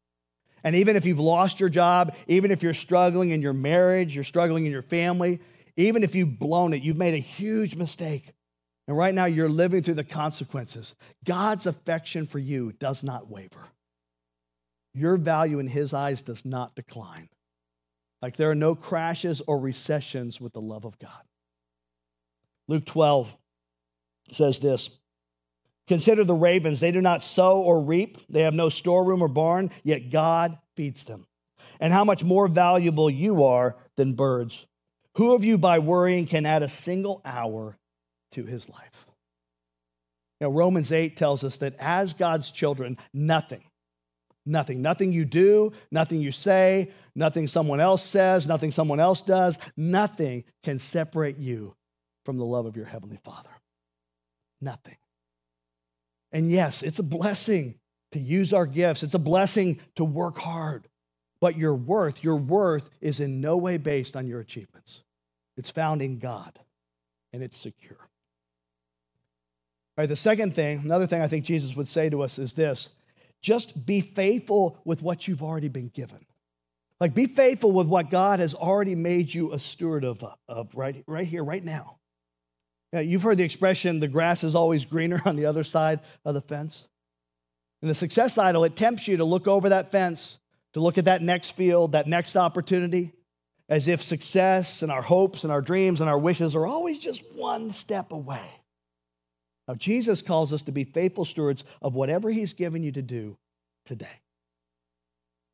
And 0.63 0.73
even 0.73 0.95
if 0.95 1.05
you've 1.05 1.19
lost 1.19 1.59
your 1.59 1.67
job, 1.67 2.15
even 2.25 2.49
if 2.49 2.63
you're 2.63 2.73
struggling 2.73 3.31
in 3.31 3.41
your 3.41 3.51
marriage, 3.51 4.15
you're 4.15 4.23
struggling 4.23 4.65
in 4.65 4.71
your 4.71 4.83
family, 4.83 5.41
even 5.75 6.01
if 6.01 6.15
you've 6.15 6.39
blown 6.39 6.73
it, 6.73 6.81
you've 6.81 6.95
made 6.95 7.13
a 7.13 7.17
huge 7.17 7.75
mistake. 7.75 8.31
And 8.87 8.95
right 8.95 9.13
now 9.13 9.25
you're 9.25 9.49
living 9.49 9.83
through 9.83 9.95
the 9.95 10.05
consequences. 10.05 10.95
God's 11.25 11.67
affection 11.67 12.25
for 12.25 12.39
you 12.39 12.71
does 12.71 13.03
not 13.03 13.29
waver. 13.29 13.67
Your 14.93 15.17
value 15.17 15.59
in 15.59 15.67
His 15.67 15.93
eyes 15.93 16.21
does 16.21 16.45
not 16.45 16.73
decline. 16.73 17.27
Like 18.21 18.37
there 18.37 18.49
are 18.49 18.55
no 18.55 18.75
crashes 18.75 19.41
or 19.45 19.59
recessions 19.59 20.39
with 20.39 20.53
the 20.53 20.61
love 20.61 20.85
of 20.85 20.97
God. 20.99 21.21
Luke 22.69 22.85
12 22.85 23.37
says 24.31 24.59
this 24.59 24.99
Consider 25.87 26.23
the 26.23 26.33
ravens. 26.33 26.79
They 26.79 26.91
do 26.91 27.01
not 27.01 27.23
sow 27.23 27.59
or 27.59 27.81
reap, 27.81 28.17
they 28.29 28.41
have 28.41 28.53
no 28.53 28.69
storeroom 28.69 29.21
or 29.21 29.27
barn, 29.27 29.71
yet 29.83 30.09
God 30.09 30.57
feeds 30.75 31.05
them. 31.05 31.25
And 31.79 31.93
how 31.93 32.03
much 32.03 32.23
more 32.23 32.47
valuable 32.47 33.09
you 33.09 33.43
are 33.43 33.75
than 33.95 34.13
birds. 34.13 34.65
Who 35.15 35.33
of 35.33 35.43
you, 35.43 35.57
by 35.57 35.79
worrying, 35.79 36.27
can 36.27 36.45
add 36.45 36.63
a 36.63 36.69
single 36.69 37.21
hour 37.25 37.77
to 38.31 38.45
his 38.45 38.69
life? 38.69 39.07
Now, 40.39 40.49
Romans 40.49 40.91
8 40.91 41.17
tells 41.17 41.43
us 41.43 41.57
that 41.57 41.75
as 41.79 42.13
God's 42.13 42.51
children, 42.51 42.97
nothing, 43.13 43.63
nothing, 44.45 44.81
nothing 44.81 45.11
you 45.11 45.25
do, 45.25 45.71
nothing 45.91 46.21
you 46.21 46.31
say, 46.31 46.91
nothing 47.15 47.47
someone 47.47 47.79
else 47.79 48.03
says, 48.03 48.47
nothing 48.47 48.71
someone 48.71 48.99
else 48.99 49.23
does, 49.23 49.57
nothing 49.75 50.43
can 50.63 50.77
separate 50.77 51.37
you 51.37 51.75
from 52.25 52.37
the 52.37 52.45
love 52.45 52.65
of 52.67 52.75
your 52.75 52.85
Heavenly 52.85 53.17
Father. 53.23 53.49
Nothing. 54.61 54.97
And 56.37 56.51
yes, 56.51 56.83
it's 56.83 56.99
a 56.99 57.03
blessing 57.03 57.79
to 58.11 58.19
use 58.19 58.53
our 58.53 58.67
gifts, 58.67 59.01
it's 59.01 59.15
a 59.15 59.19
blessing 59.19 59.79
to 59.95 60.03
work 60.03 60.37
hard. 60.37 60.87
But 61.39 61.57
your 61.57 61.73
worth, 61.73 62.23
your 62.23 62.35
worth 62.35 62.91
is 63.01 63.19
in 63.19 63.41
no 63.41 63.57
way 63.57 63.77
based 63.77 64.15
on 64.15 64.27
your 64.27 64.39
achievements. 64.39 65.01
It's 65.55 65.71
found 65.71 66.03
in 66.03 66.19
God 66.19 66.59
and 67.33 67.41
it's 67.41 67.57
secure. 67.57 67.97
All 67.97 68.07
right, 70.03 70.07
the 70.07 70.15
second 70.15 70.53
thing, 70.53 70.81
another 70.85 71.07
thing 71.07 71.23
I 71.23 71.27
think 71.27 71.43
Jesus 71.43 71.75
would 71.75 71.87
say 71.87 72.07
to 72.11 72.21
us 72.21 72.37
is 72.37 72.53
this 72.53 72.89
just 73.41 73.87
be 73.87 73.99
faithful 73.99 74.79
with 74.85 75.01
what 75.01 75.27
you've 75.27 75.41
already 75.41 75.69
been 75.69 75.89
given. 75.89 76.23
Like, 76.99 77.15
be 77.15 77.25
faithful 77.25 77.71
with 77.71 77.87
what 77.87 78.11
God 78.11 78.41
has 78.41 78.53
already 78.53 78.93
made 78.93 79.33
you 79.33 79.53
a 79.53 79.59
steward 79.59 80.03
of, 80.03 80.23
of 80.47 80.75
right, 80.75 81.03
right 81.07 81.25
here, 81.25 81.43
right 81.43 81.65
now. 81.65 81.96
Yeah, 82.93 83.01
you've 83.01 83.23
heard 83.23 83.37
the 83.37 83.43
expression, 83.43 83.99
the 83.99 84.07
grass 84.07 84.43
is 84.43 84.55
always 84.55 84.85
greener 84.85 85.21
on 85.25 85.35
the 85.35 85.45
other 85.45 85.63
side 85.63 85.99
of 86.23 86.33
the 86.33 86.41
fence. 86.41 86.87
In 87.81 87.87
the 87.87 87.95
success 87.95 88.37
idol, 88.37 88.63
it 88.63 88.75
tempts 88.75 89.07
you 89.07 89.17
to 89.17 89.25
look 89.25 89.47
over 89.47 89.69
that 89.69 89.91
fence, 89.91 90.39
to 90.73 90.79
look 90.79 90.97
at 90.97 91.05
that 91.05 91.21
next 91.21 91.51
field, 91.51 91.91
that 91.91 92.07
next 92.07 92.35
opportunity, 92.35 93.13
as 93.69 93.87
if 93.87 94.01
success 94.01 94.81
and 94.81 94.91
our 94.91 95.01
hopes 95.01 95.43
and 95.43 95.51
our 95.51 95.61
dreams 95.61 96.01
and 96.01 96.09
our 96.09 96.17
wishes 96.17 96.55
are 96.55 96.65
always 96.65 96.97
just 96.97 97.23
one 97.35 97.71
step 97.71 98.11
away. 98.11 98.49
Now, 99.67 99.75
Jesus 99.75 100.21
calls 100.21 100.53
us 100.53 100.63
to 100.63 100.71
be 100.71 100.85
faithful 100.85 101.25
stewards 101.25 101.65
of 101.81 101.93
whatever 101.93 102.31
He's 102.31 102.53
given 102.53 102.83
you 102.83 102.93
to 102.93 103.01
do 103.01 103.37
today. 103.85 104.21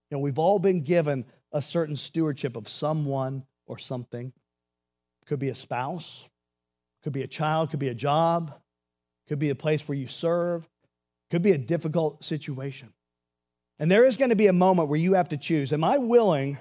You 0.09 0.17
know, 0.17 0.21
we've 0.21 0.37
all 0.37 0.59
been 0.59 0.81
given 0.81 1.25
a 1.51 1.61
certain 1.61 1.95
stewardship 1.95 2.55
of 2.55 2.69
someone 2.69 3.45
or 3.65 3.79
something. 3.79 4.27
It 4.27 5.25
could 5.25 5.39
be 5.39 5.49
a 5.49 5.55
spouse, 5.55 6.29
could 7.03 7.13
be 7.13 7.23
a 7.23 7.27
child, 7.27 7.69
could 7.69 7.79
be 7.79 7.89
a 7.89 7.95
job, 7.95 8.53
could 9.27 9.39
be 9.39 9.49
a 9.49 9.55
place 9.55 9.87
where 9.87 9.97
you 9.97 10.07
serve, 10.07 10.67
could 11.29 11.41
be 11.41 11.51
a 11.51 11.57
difficult 11.57 12.23
situation. 12.23 12.93
And 13.79 13.91
there 13.91 14.05
is 14.05 14.17
going 14.17 14.29
to 14.29 14.35
be 14.35 14.47
a 14.47 14.53
moment 14.53 14.89
where 14.89 14.99
you 14.99 15.13
have 15.13 15.29
to 15.29 15.37
choose 15.37 15.73
Am 15.73 15.83
I 15.83 15.97
willing 15.97 16.57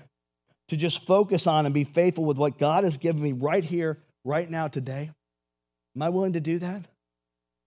to 0.69 0.77
just 0.77 1.05
focus 1.05 1.47
on 1.47 1.67
and 1.67 1.75
be 1.75 1.85
faithful 1.85 2.25
with 2.25 2.39
what 2.39 2.59
God 2.59 2.85
has 2.85 2.97
given 2.97 3.23
me 3.23 3.33
right 3.33 3.65
here, 3.65 3.99
right 4.25 4.51
now, 4.51 4.69
today? 4.69 5.11
Am 5.95 6.03
I 6.03 6.09
willing 6.09 6.33
to 6.33 6.41
do 6.41 6.59
that? 6.61 6.87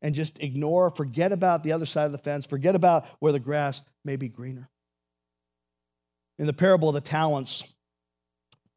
And 0.01 0.15
just 0.15 0.39
ignore, 0.39 0.89
forget 0.89 1.31
about 1.31 1.63
the 1.63 1.71
other 1.71 1.85
side 1.85 2.05
of 2.05 2.11
the 2.11 2.17
fence, 2.17 2.45
forget 2.45 2.75
about 2.75 3.05
where 3.19 3.31
the 3.31 3.39
grass 3.39 3.81
may 4.03 4.15
be 4.15 4.27
greener. 4.27 4.69
In 6.38 6.47
the 6.47 6.53
parable 6.53 6.89
of 6.89 6.95
the 6.95 7.01
talents, 7.01 7.63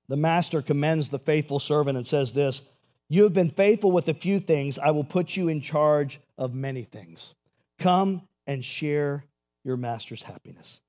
the 0.09 0.17
master 0.17 0.63
commends 0.63 1.09
the 1.09 1.19
faithful 1.19 1.59
servant 1.59 1.97
and 1.97 2.07
says 2.07 2.33
this 2.33 2.63
you 3.09 3.23
have 3.25 3.33
been 3.33 3.51
faithful 3.51 3.91
with 3.91 4.09
a 4.09 4.15
few 4.15 4.39
things. 4.39 4.79
I 4.79 4.91
will 4.91 5.05
put 5.05 5.37
you 5.37 5.49
in 5.49 5.61
charge 5.61 6.21
of 6.37 6.55
many 6.55 6.83
things. 6.83 7.35
Come 7.79 8.23
and 8.47 8.65
share 8.65 9.25
your 9.65 9.77
master's 9.77 10.25
happiness. 10.25 10.81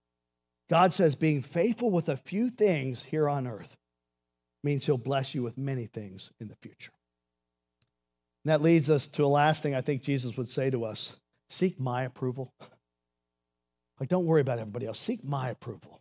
God 0.70 0.94
says 0.94 1.16
being 1.16 1.42
faithful 1.42 1.92
with 1.92 2.10
a 2.10 2.18
few 2.18 2.50
things 2.50 3.06
here 3.06 3.28
on 3.28 3.48
earth 3.48 3.78
means 4.64 4.86
he'll 4.86 4.98
bless 4.98 5.34
you 5.34 5.42
with 5.42 5.58
many 5.58 5.86
things 5.86 6.32
in 6.40 6.48
the 6.48 6.56
future. 6.56 6.92
And 8.44 8.52
that 8.52 8.62
leads 8.62 8.90
us 8.90 9.08
to 9.08 9.26
a 9.26 9.28
last 9.28 9.64
thing 9.64 9.74
I 9.74 9.82
think 9.82 10.04
Jesus 10.04 10.38
would 10.38 10.50
say 10.50 10.70
to 10.70 10.86
us 10.86 11.16
seek 11.50 11.80
my 11.80 12.04
approval. 12.04 12.54
Like, 14.00 14.08
don't 14.08 14.26
worry 14.26 14.40
about 14.40 14.60
everybody 14.60 14.86
else, 14.86 14.98
seek 14.98 15.26
my 15.26 15.50
approval. 15.50 16.00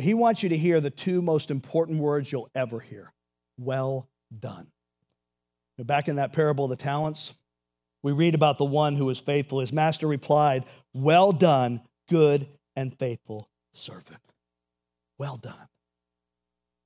He 0.00 0.14
wants 0.14 0.42
you 0.42 0.48
to 0.48 0.56
hear 0.56 0.80
the 0.80 0.90
two 0.90 1.22
most 1.22 1.48
important 1.48 2.00
words 2.00 2.32
you'll 2.32 2.50
ever 2.56 2.80
hear 2.80 3.12
well 3.56 4.08
done. 4.36 4.66
Back 5.78 6.08
in 6.08 6.16
that 6.16 6.32
parable 6.32 6.64
of 6.64 6.70
the 6.70 6.76
talents, 6.76 7.34
we 8.02 8.12
read 8.12 8.34
about 8.34 8.58
the 8.58 8.64
one 8.64 8.96
who 8.96 9.04
was 9.04 9.20
faithful. 9.20 9.60
His 9.60 9.72
master 9.72 10.06
replied, 10.06 10.64
Well 10.92 11.32
done, 11.32 11.82
good 12.08 12.48
and 12.74 12.96
faithful 12.98 13.48
servant. 13.74 14.20
Well 15.18 15.36
done. 15.36 15.68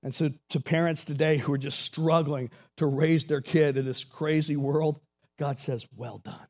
And 0.02 0.14
so, 0.14 0.30
to 0.50 0.60
parents 0.60 1.04
today 1.04 1.36
who 1.36 1.52
are 1.52 1.58
just 1.58 1.80
struggling 1.80 2.50
to 2.76 2.86
raise 2.86 3.24
their 3.24 3.40
kid 3.40 3.76
in 3.76 3.84
this 3.84 4.04
crazy 4.04 4.56
world, 4.56 5.00
God 5.38 5.58
says, 5.58 5.86
Well 5.94 6.18
done. 6.18 6.48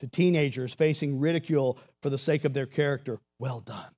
To 0.00 0.06
teenagers 0.06 0.74
facing 0.74 1.18
ridicule 1.18 1.78
for 2.02 2.10
the 2.10 2.18
sake 2.18 2.44
of 2.44 2.54
their 2.54 2.66
character, 2.66 3.18
well 3.38 3.60
done. 3.60 3.90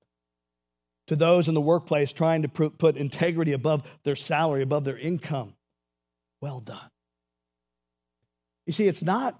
To 1.08 1.16
those 1.16 1.48
in 1.48 1.54
the 1.54 1.60
workplace 1.60 2.12
trying 2.12 2.42
to 2.42 2.48
put 2.48 2.96
integrity 2.96 3.52
above 3.52 3.98
their 4.04 4.16
salary, 4.16 4.62
above 4.62 4.84
their 4.84 4.96
income, 4.96 5.54
well 6.40 6.60
done. 6.60 6.90
You 8.70 8.72
see, 8.72 8.86
it's 8.86 9.02
not 9.02 9.36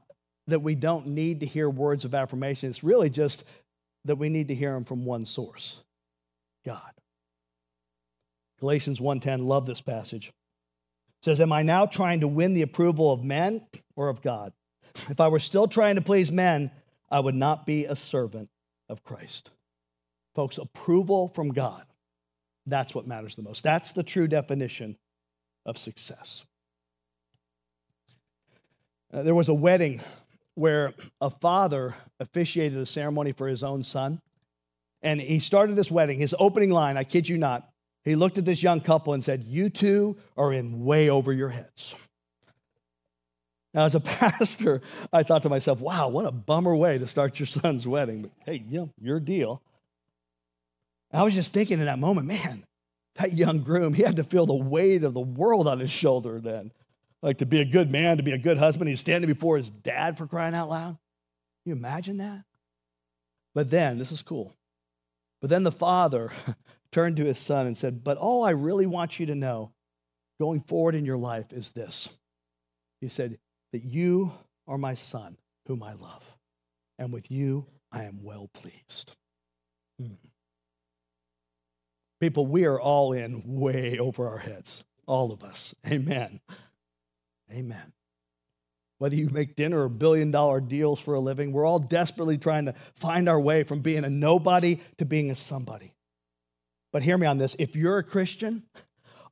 that 0.48 0.58
we 0.58 0.74
don't 0.74 1.06
need 1.06 1.38
to 1.38 1.46
hear 1.46 1.70
words 1.70 2.04
of 2.04 2.16
affirmation, 2.16 2.68
it's 2.68 2.82
really 2.82 3.08
just 3.08 3.44
that 4.04 4.16
we 4.16 4.28
need 4.28 4.48
to 4.48 4.56
hear 4.56 4.72
them 4.72 4.84
from 4.84 5.04
one 5.04 5.24
source 5.24 5.84
God. 6.64 6.90
Galatians 8.58 9.00
1:10 9.00 9.46
love 9.46 9.66
this 9.66 9.80
passage. 9.80 10.32
It 11.20 11.24
says, 11.26 11.40
"Am 11.40 11.52
I 11.52 11.62
now 11.62 11.86
trying 11.86 12.18
to 12.18 12.26
win 12.26 12.54
the 12.54 12.62
approval 12.62 13.12
of 13.12 13.22
men 13.22 13.68
or 13.94 14.08
of 14.08 14.20
God? 14.20 14.52
If 15.08 15.20
I 15.20 15.28
were 15.28 15.38
still 15.38 15.68
trying 15.68 15.94
to 15.94 16.02
please 16.02 16.32
men, 16.32 16.72
I 17.08 17.20
would 17.20 17.36
not 17.36 17.64
be 17.64 17.84
a 17.84 17.94
servant 17.94 18.50
of 18.88 19.04
Christ." 19.04 19.52
Folks, 20.34 20.58
approval 20.58 21.28
from 21.28 21.50
God. 21.50 21.86
That's 22.66 22.96
what 22.96 23.06
matters 23.06 23.36
the 23.36 23.42
most. 23.42 23.62
That's 23.62 23.92
the 23.92 24.02
true 24.02 24.26
definition 24.26 24.98
of 25.64 25.78
success. 25.78 26.44
Uh, 29.12 29.22
there 29.22 29.34
was 29.34 29.48
a 29.48 29.54
wedding 29.54 30.00
where 30.54 30.94
a 31.20 31.30
father 31.30 31.94
officiated 32.18 32.78
the 32.78 32.86
ceremony 32.86 33.32
for 33.32 33.48
his 33.48 33.62
own 33.62 33.82
son. 33.82 34.20
And 35.02 35.20
he 35.20 35.38
started 35.38 35.76
this 35.76 35.90
wedding. 35.90 36.18
His 36.18 36.34
opening 36.38 36.70
line, 36.70 36.96
I 36.96 37.04
kid 37.04 37.28
you 37.28 37.38
not, 37.38 37.70
he 38.04 38.14
looked 38.14 38.38
at 38.38 38.44
this 38.44 38.62
young 38.62 38.80
couple 38.80 39.12
and 39.12 39.22
said, 39.22 39.44
You 39.44 39.70
two 39.70 40.16
are 40.36 40.52
in 40.52 40.84
way 40.84 41.08
over 41.08 41.32
your 41.32 41.50
heads. 41.50 41.94
Now, 43.74 43.84
as 43.84 43.94
a 43.94 44.00
pastor, 44.00 44.80
I 45.12 45.22
thought 45.22 45.42
to 45.44 45.48
myself, 45.48 45.80
wow, 45.80 46.08
what 46.08 46.26
a 46.26 46.32
bummer 46.32 46.74
way 46.74 46.98
to 46.98 47.06
start 47.06 47.38
your 47.38 47.46
son's 47.46 47.86
wedding. 47.86 48.22
But 48.22 48.30
hey, 48.46 48.64
you 48.68 48.78
know, 48.78 48.90
your 49.00 49.20
deal. 49.20 49.62
I 51.12 51.22
was 51.22 51.34
just 51.34 51.52
thinking 51.52 51.80
in 51.80 51.86
that 51.86 51.98
moment, 51.98 52.26
man, 52.26 52.64
that 53.16 53.32
young 53.32 53.60
groom, 53.60 53.94
he 53.94 54.02
had 54.02 54.16
to 54.16 54.24
feel 54.24 54.46
the 54.46 54.54
weight 54.54 55.02
of 55.02 55.14
the 55.14 55.20
world 55.20 55.66
on 55.66 55.80
his 55.80 55.90
shoulder 55.90 56.40
then. 56.40 56.72
Like 57.22 57.38
to 57.38 57.46
be 57.46 57.60
a 57.60 57.64
good 57.64 57.90
man, 57.90 58.16
to 58.16 58.22
be 58.22 58.32
a 58.32 58.38
good 58.38 58.58
husband, 58.58 58.88
he's 58.88 59.00
standing 59.00 59.28
before 59.28 59.56
his 59.56 59.70
dad 59.70 60.16
for 60.16 60.26
crying 60.26 60.54
out 60.54 60.70
loud. 60.70 60.98
Can 61.62 61.72
you 61.72 61.72
imagine 61.74 62.16
that? 62.18 62.44
But 63.54 63.70
then, 63.70 63.98
this 63.98 64.12
is 64.12 64.22
cool. 64.22 64.54
But 65.40 65.50
then 65.50 65.64
the 65.64 65.72
father 65.72 66.30
turned 66.92 67.16
to 67.16 67.24
his 67.24 67.38
son 67.38 67.66
and 67.66 67.76
said, 67.76 68.04
But 68.04 68.16
all 68.16 68.44
I 68.44 68.50
really 68.50 68.86
want 68.86 69.18
you 69.18 69.26
to 69.26 69.34
know 69.34 69.72
going 70.38 70.60
forward 70.60 70.94
in 70.94 71.04
your 71.04 71.18
life 71.18 71.52
is 71.52 71.72
this. 71.72 72.08
He 73.00 73.08
said, 73.08 73.38
That 73.72 73.84
you 73.84 74.32
are 74.66 74.78
my 74.78 74.94
son, 74.94 75.36
whom 75.66 75.82
I 75.82 75.94
love, 75.94 76.36
and 76.98 77.12
with 77.12 77.30
you 77.30 77.66
I 77.92 78.04
am 78.04 78.22
well 78.22 78.48
pleased. 78.54 79.12
Hmm. 79.98 80.14
People, 82.20 82.46
we 82.46 82.64
are 82.64 82.78
all 82.78 83.12
in 83.12 83.42
way 83.46 83.98
over 83.98 84.28
our 84.28 84.38
heads, 84.38 84.84
all 85.06 85.32
of 85.32 85.42
us. 85.42 85.74
Amen. 85.86 86.40
Amen. 87.52 87.92
Whether 88.98 89.16
you 89.16 89.30
make 89.30 89.56
dinner 89.56 89.82
or 89.82 89.88
billion 89.88 90.30
dollar 90.30 90.60
deals 90.60 91.00
for 91.00 91.14
a 91.14 91.20
living, 91.20 91.52
we're 91.52 91.64
all 91.64 91.78
desperately 91.78 92.36
trying 92.36 92.66
to 92.66 92.74
find 92.94 93.28
our 93.28 93.40
way 93.40 93.62
from 93.62 93.80
being 93.80 94.04
a 94.04 94.10
nobody 94.10 94.80
to 94.98 95.06
being 95.06 95.30
a 95.30 95.34
somebody. 95.34 95.94
But 96.92 97.02
hear 97.02 97.16
me 97.16 97.26
on 97.26 97.38
this 97.38 97.56
if 97.58 97.76
you're 97.76 97.98
a 97.98 98.04
Christian, 98.04 98.64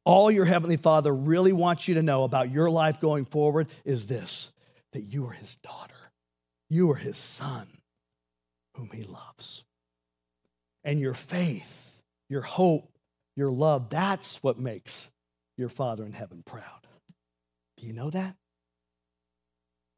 all 0.04 0.30
your 0.30 0.46
Heavenly 0.46 0.78
Father 0.78 1.14
really 1.14 1.52
wants 1.52 1.86
you 1.86 1.96
to 1.96 2.02
know 2.02 2.24
about 2.24 2.50
your 2.50 2.70
life 2.70 2.98
going 2.98 3.26
forward 3.26 3.68
is 3.84 4.06
this 4.06 4.52
that 4.92 5.02
you 5.02 5.26
are 5.26 5.32
His 5.32 5.56
daughter, 5.56 6.12
you 6.70 6.90
are 6.90 6.96
His 6.96 7.18
son, 7.18 7.66
whom 8.74 8.88
He 8.90 9.04
loves. 9.04 9.64
And 10.82 10.98
your 10.98 11.12
faith, 11.12 12.00
your 12.30 12.40
hope, 12.40 12.90
your 13.36 13.50
love, 13.50 13.90
that's 13.90 14.42
what 14.42 14.58
makes 14.58 15.10
your 15.58 15.68
Father 15.68 16.06
in 16.06 16.12
heaven 16.14 16.42
proud. 16.42 16.77
Do 17.78 17.86
you 17.86 17.92
know 17.92 18.10
that? 18.10 18.36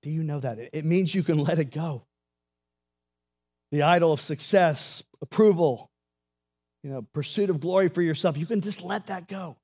Do 0.02 0.10
you 0.10 0.22
know 0.22 0.40
that? 0.40 0.58
It 0.72 0.84
means 0.84 1.14
you 1.14 1.22
can 1.22 1.38
let 1.38 1.58
it 1.58 1.70
go. 1.70 2.04
The 3.70 3.82
idol 3.82 4.12
of 4.12 4.20
success, 4.20 5.02
approval, 5.20 5.90
you 6.82 6.90
know, 6.90 7.02
pursuit 7.12 7.50
of 7.50 7.60
glory 7.60 7.88
for 7.88 8.02
yourself, 8.02 8.36
you 8.36 8.46
can 8.46 8.60
just 8.60 8.82
let 8.82 9.06
that 9.06 9.28
go. 9.28 9.56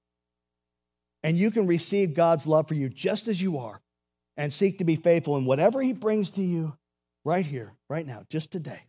And 1.22 1.36
you 1.36 1.50
can 1.50 1.66
receive 1.66 2.14
God's 2.14 2.46
love 2.46 2.68
for 2.68 2.74
you 2.74 2.88
just 2.88 3.26
as 3.28 3.40
you 3.40 3.58
are 3.58 3.80
and 4.36 4.52
seek 4.52 4.78
to 4.78 4.84
be 4.84 4.96
faithful 4.96 5.36
in 5.36 5.44
whatever 5.44 5.80
He 5.80 5.92
brings 5.92 6.30
to 6.32 6.42
you 6.42 6.76
right 7.24 7.44
here, 7.44 7.72
right 7.88 8.06
now, 8.06 8.22
just 8.28 8.52
today. 8.52 8.82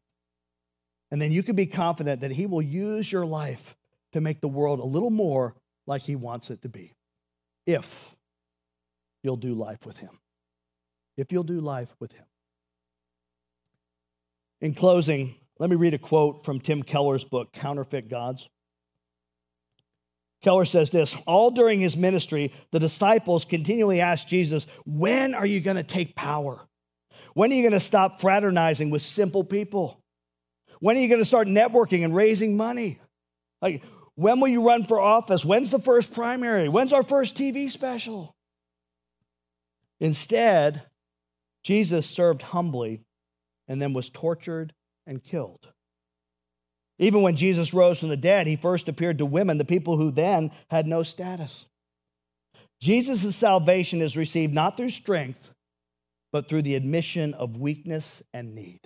And 1.10 1.22
then 1.22 1.32
you 1.32 1.42
can 1.42 1.56
be 1.56 1.66
confident 1.66 2.22
that 2.22 2.32
He 2.32 2.46
will 2.46 2.62
use 2.62 3.12
your 3.12 3.26
life 3.26 3.76
to 4.12 4.22
make 4.22 4.42
the 4.42 4.48
world 4.48 4.80
a 4.80 4.86
little 4.86 5.10
more 5.10 5.56
like 5.88 6.04
He 6.04 6.16
wants 6.16 6.50
it 6.52 6.62
to 6.62 6.70
be 6.70 6.94
if 7.66 8.16
you'll 9.28 9.36
do 9.36 9.54
life 9.54 9.86
with 9.86 9.98
Him. 9.98 10.18
If 11.18 11.34
you'll 11.34 11.44
do 11.44 11.60
life 11.60 11.94
with 12.00 12.14
Him. 12.14 12.24
In 14.62 14.74
closing, 14.74 15.36
let 15.60 15.70
me 15.70 15.76
read 15.76 15.94
a 15.94 15.98
quote 15.98 16.46
from 16.46 16.62
Tim 16.62 16.82
Keller's 16.82 17.26
book, 17.26 17.52
Counterfeit 17.52 18.08
Gods. 18.08 18.48
Keller 20.42 20.64
says 20.64 20.92
this 20.92 21.14
All 21.28 21.52
during 21.52 21.82
his 21.82 21.98
ministry, 21.98 22.54
the 22.72 22.80
disciples 22.80 23.44
continually 23.44 24.00
asked 24.00 24.30
Jesus, 24.30 24.66
When 24.86 25.36
are 25.36 25.46
you 25.46 25.60
going 25.60 25.76
to 25.76 25.84
take 25.84 26.16
power? 26.16 26.62
When 27.34 27.52
are 27.52 27.56
you 27.56 27.64
going 27.64 27.74
to 27.74 27.82
stop 27.82 28.22
fraternizing 28.22 28.90
with 28.92 29.02
simple 29.02 29.44
people? 29.44 30.02
When 30.80 30.96
are 30.96 31.02
you 31.02 31.10
going 31.10 31.20
to 31.20 31.26
start 31.26 31.50
networking 31.50 32.06
and 32.06 32.16
raising 32.16 32.56
money? 32.56 33.02
Like, 33.62 33.84
when 34.16 34.40
will 34.40 34.48
you 34.48 34.66
run 34.66 34.86
for 34.86 35.02
office? 35.02 35.44
When's 35.44 35.70
the 35.70 35.80
first 35.80 36.14
primary? 36.14 36.70
When's 36.70 36.94
our 36.94 37.04
first 37.04 37.36
TV 37.36 37.70
special? 37.70 38.37
Instead, 40.00 40.84
Jesus 41.64 42.10
served 42.10 42.42
humbly 42.42 43.02
and 43.68 43.82
then 43.82 43.94
was 43.94 44.10
tortured 44.10 44.74
and 45.06 45.24
killed. 45.24 45.68
Even 47.00 47.22
when 47.22 47.36
Jesus 47.36 47.74
rose 47.74 48.00
from 48.00 48.10
the 48.10 48.18
dead, 48.18 48.48
he 48.48 48.56
first 48.56 48.90
appeared 48.90 49.20
to 49.20 49.26
women, 49.26 49.58
the 49.58 49.66
people 49.66 49.98
who 49.98 50.12
then 50.12 50.52
had 50.70 50.88
no 50.88 51.04
status. 51.04 51.68
Jesus' 52.82 53.36
salvation 53.36 54.02
is 54.02 54.18
received 54.18 54.54
not 54.54 54.78
through 54.78 54.90
strength, 54.90 55.52
but 56.32 56.48
through 56.48 56.64
the 56.64 56.76
admission 56.76 57.34
of 57.34 57.58
weakness 57.58 58.22
and 58.34 58.54
need. 58.54 58.82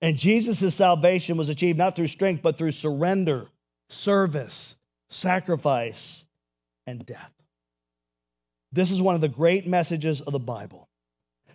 And 0.00 0.16
Jesus' 0.16 0.74
salvation 0.74 1.36
was 1.36 1.48
achieved 1.48 1.78
not 1.78 1.96
through 1.96 2.06
strength, 2.06 2.42
but 2.42 2.56
through 2.56 2.72
surrender, 2.72 3.48
service, 3.88 4.76
sacrifice, 5.08 6.26
and 6.86 7.04
death. 7.04 7.32
This 8.72 8.90
is 8.90 9.00
one 9.00 9.14
of 9.14 9.20
the 9.20 9.28
great 9.28 9.66
messages 9.66 10.20
of 10.20 10.32
the 10.32 10.38
Bible 10.38 10.88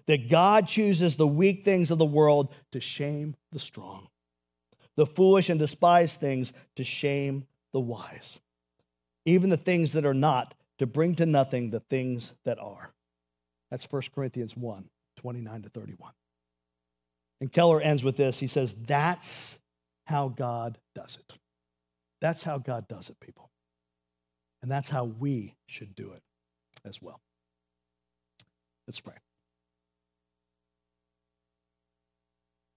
that 0.06 0.30
God 0.30 0.68
chooses 0.68 1.16
the 1.16 1.28
weak 1.28 1.64
things 1.64 1.92
of 1.92 1.98
the 1.98 2.06
world 2.06 2.54
to 2.72 2.80
shame 2.80 3.36
the 3.52 3.60
strong, 3.60 4.08
the 4.96 5.06
foolish 5.06 5.50
and 5.50 5.60
despised 5.60 6.20
things 6.20 6.54
to 6.76 6.84
shame 6.84 7.46
the 7.72 7.80
wise, 7.80 8.40
even 9.26 9.50
the 9.50 9.58
things 9.58 9.94
that 9.94 10.06
are 10.06 10.14
not 10.14 10.56
to 10.80 10.86
bring 10.86 11.16
to 11.16 11.26
nothing 11.26 11.70
the 11.70 11.80
things 11.80 12.34
that 12.44 12.60
are. 12.60 12.92
That's 13.72 13.90
1 13.90 14.04
Corinthians 14.14 14.58
1 14.58 14.90
29 15.16 15.62
to 15.62 15.70
31. 15.70 16.12
And 17.40 17.52
Keller 17.52 17.80
ends 17.80 18.04
with 18.04 18.18
this. 18.18 18.40
He 18.40 18.48
says, 18.48 18.74
That's 18.74 19.60
how 20.06 20.28
God 20.28 20.80
does 20.96 21.18
it. 21.18 21.38
That's 22.20 22.44
how 22.44 22.58
God 22.58 22.88
does 22.88 23.10
it, 23.10 23.20
people. 23.20 23.52
And 24.62 24.72
that's 24.72 24.90
how 24.90 25.06
we 25.06 25.56
should 25.68 25.96
do 25.96 26.12
it 26.12 26.24
as 26.86 27.02
well. 27.02 27.22
Let's 28.88 29.00
pray. 29.00 29.16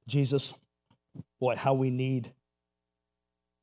Jesus, 0.07 0.55
boy, 1.41 1.57
how 1.57 1.75
we 1.75 1.91
need 1.91 2.33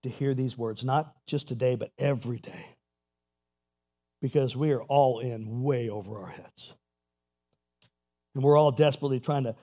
to 0.03 0.10
hear 0.10 0.34
these 0.34 0.58
words, 0.58 0.84
not 0.84 1.13
just 1.25 1.47
today, 1.47 1.75
but 1.75 1.91
every 1.97 2.39
day, 2.39 2.65
because 4.21 4.56
we 4.56 4.71
are 4.71 4.84
all 4.84 5.19
in 5.19 5.63
way 5.63 5.89
over 5.89 6.19
our 6.19 6.29
heads. 6.29 6.73
And 8.36 8.43
we're 8.43 8.58
all 8.58 8.71
desperately 8.71 9.19
trying 9.19 9.43
to 9.43 9.56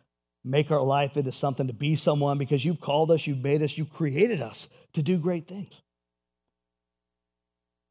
make 0.42 0.70
our 0.70 0.80
life 0.80 1.18
into 1.18 1.32
something 1.32 1.66
to 1.66 1.74
be 1.74 1.96
someone 1.96 2.38
because 2.38 2.64
you've 2.64 2.80
called 2.80 3.10
us, 3.10 3.26
you've 3.26 3.42
made 3.42 3.62
us, 3.62 3.76
you 3.76 3.84
created 3.84 4.40
us 4.40 4.68
to 4.94 5.02
do 5.02 5.18
great 5.18 5.46
things. 5.46 5.82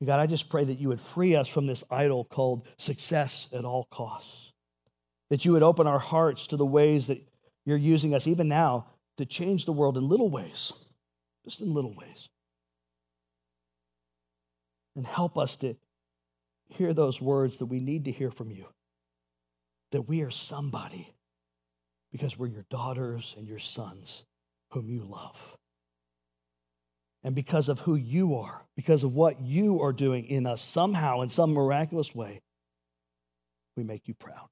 God, 0.05 0.19
I 0.19 0.27
just 0.27 0.49
pray 0.49 0.63
that 0.63 0.79
you 0.79 0.88
would 0.88 1.01
free 1.01 1.35
us 1.35 1.47
from 1.47 1.65
this 1.65 1.83
idol 1.91 2.23
called 2.23 2.65
success 2.77 3.49
at 3.53 3.65
all 3.65 3.88
costs. 3.91 4.53
That 5.29 5.43
you 5.43 5.51
would 5.51 5.63
open 5.63 5.88
our 5.88 5.99
hearts 5.99 6.47
to 6.47 6.57
the 6.57 6.65
ways 6.65 7.07
that 7.07 7.21
you're 7.65 7.77
using 7.77 8.13
us 8.13 8.25
even 8.25 8.47
now 8.47 8.88
to 9.17 9.25
change 9.25 9.65
the 9.65 9.73
world 9.73 9.97
in 9.97 10.07
little 10.07 10.29
ways, 10.29 10.71
just 11.43 11.59
in 11.59 11.73
little 11.73 11.93
ways. 11.93 12.29
And 14.95 15.05
help 15.05 15.38
us 15.38 15.57
to 15.57 15.75
hear 16.69 16.93
those 16.93 17.21
words 17.21 17.57
that 17.57 17.65
we 17.65 17.79
need 17.79 18.05
to 18.05 18.12
hear 18.12 18.31
from 18.31 18.51
you 18.51 18.65
that 19.91 20.07
we 20.07 20.21
are 20.21 20.31
somebody 20.31 21.13
because 22.12 22.38
we're 22.38 22.47
your 22.47 22.65
daughters 22.69 23.35
and 23.38 23.47
your 23.47 23.59
sons 23.59 24.23
whom 24.71 24.89
you 24.89 25.03
love. 25.03 25.59
And 27.23 27.36
because 27.36 27.67
of 27.67 27.82
who 27.82 27.95
you 27.95 28.36
are, 28.36 28.65
because 28.75 29.03
of 29.03 29.13
what 29.13 29.41
you 29.41 29.82
are 29.82 29.91
doing 29.91 30.25
in 30.25 30.45
us, 30.45 30.62
somehow, 30.62 31.21
in 31.21 31.29
some 31.29 31.51
miraculous 31.51 32.15
way, 32.15 32.41
we 33.75 33.84
make 33.84 34.08
you 34.08 34.13
proud. 34.13 34.47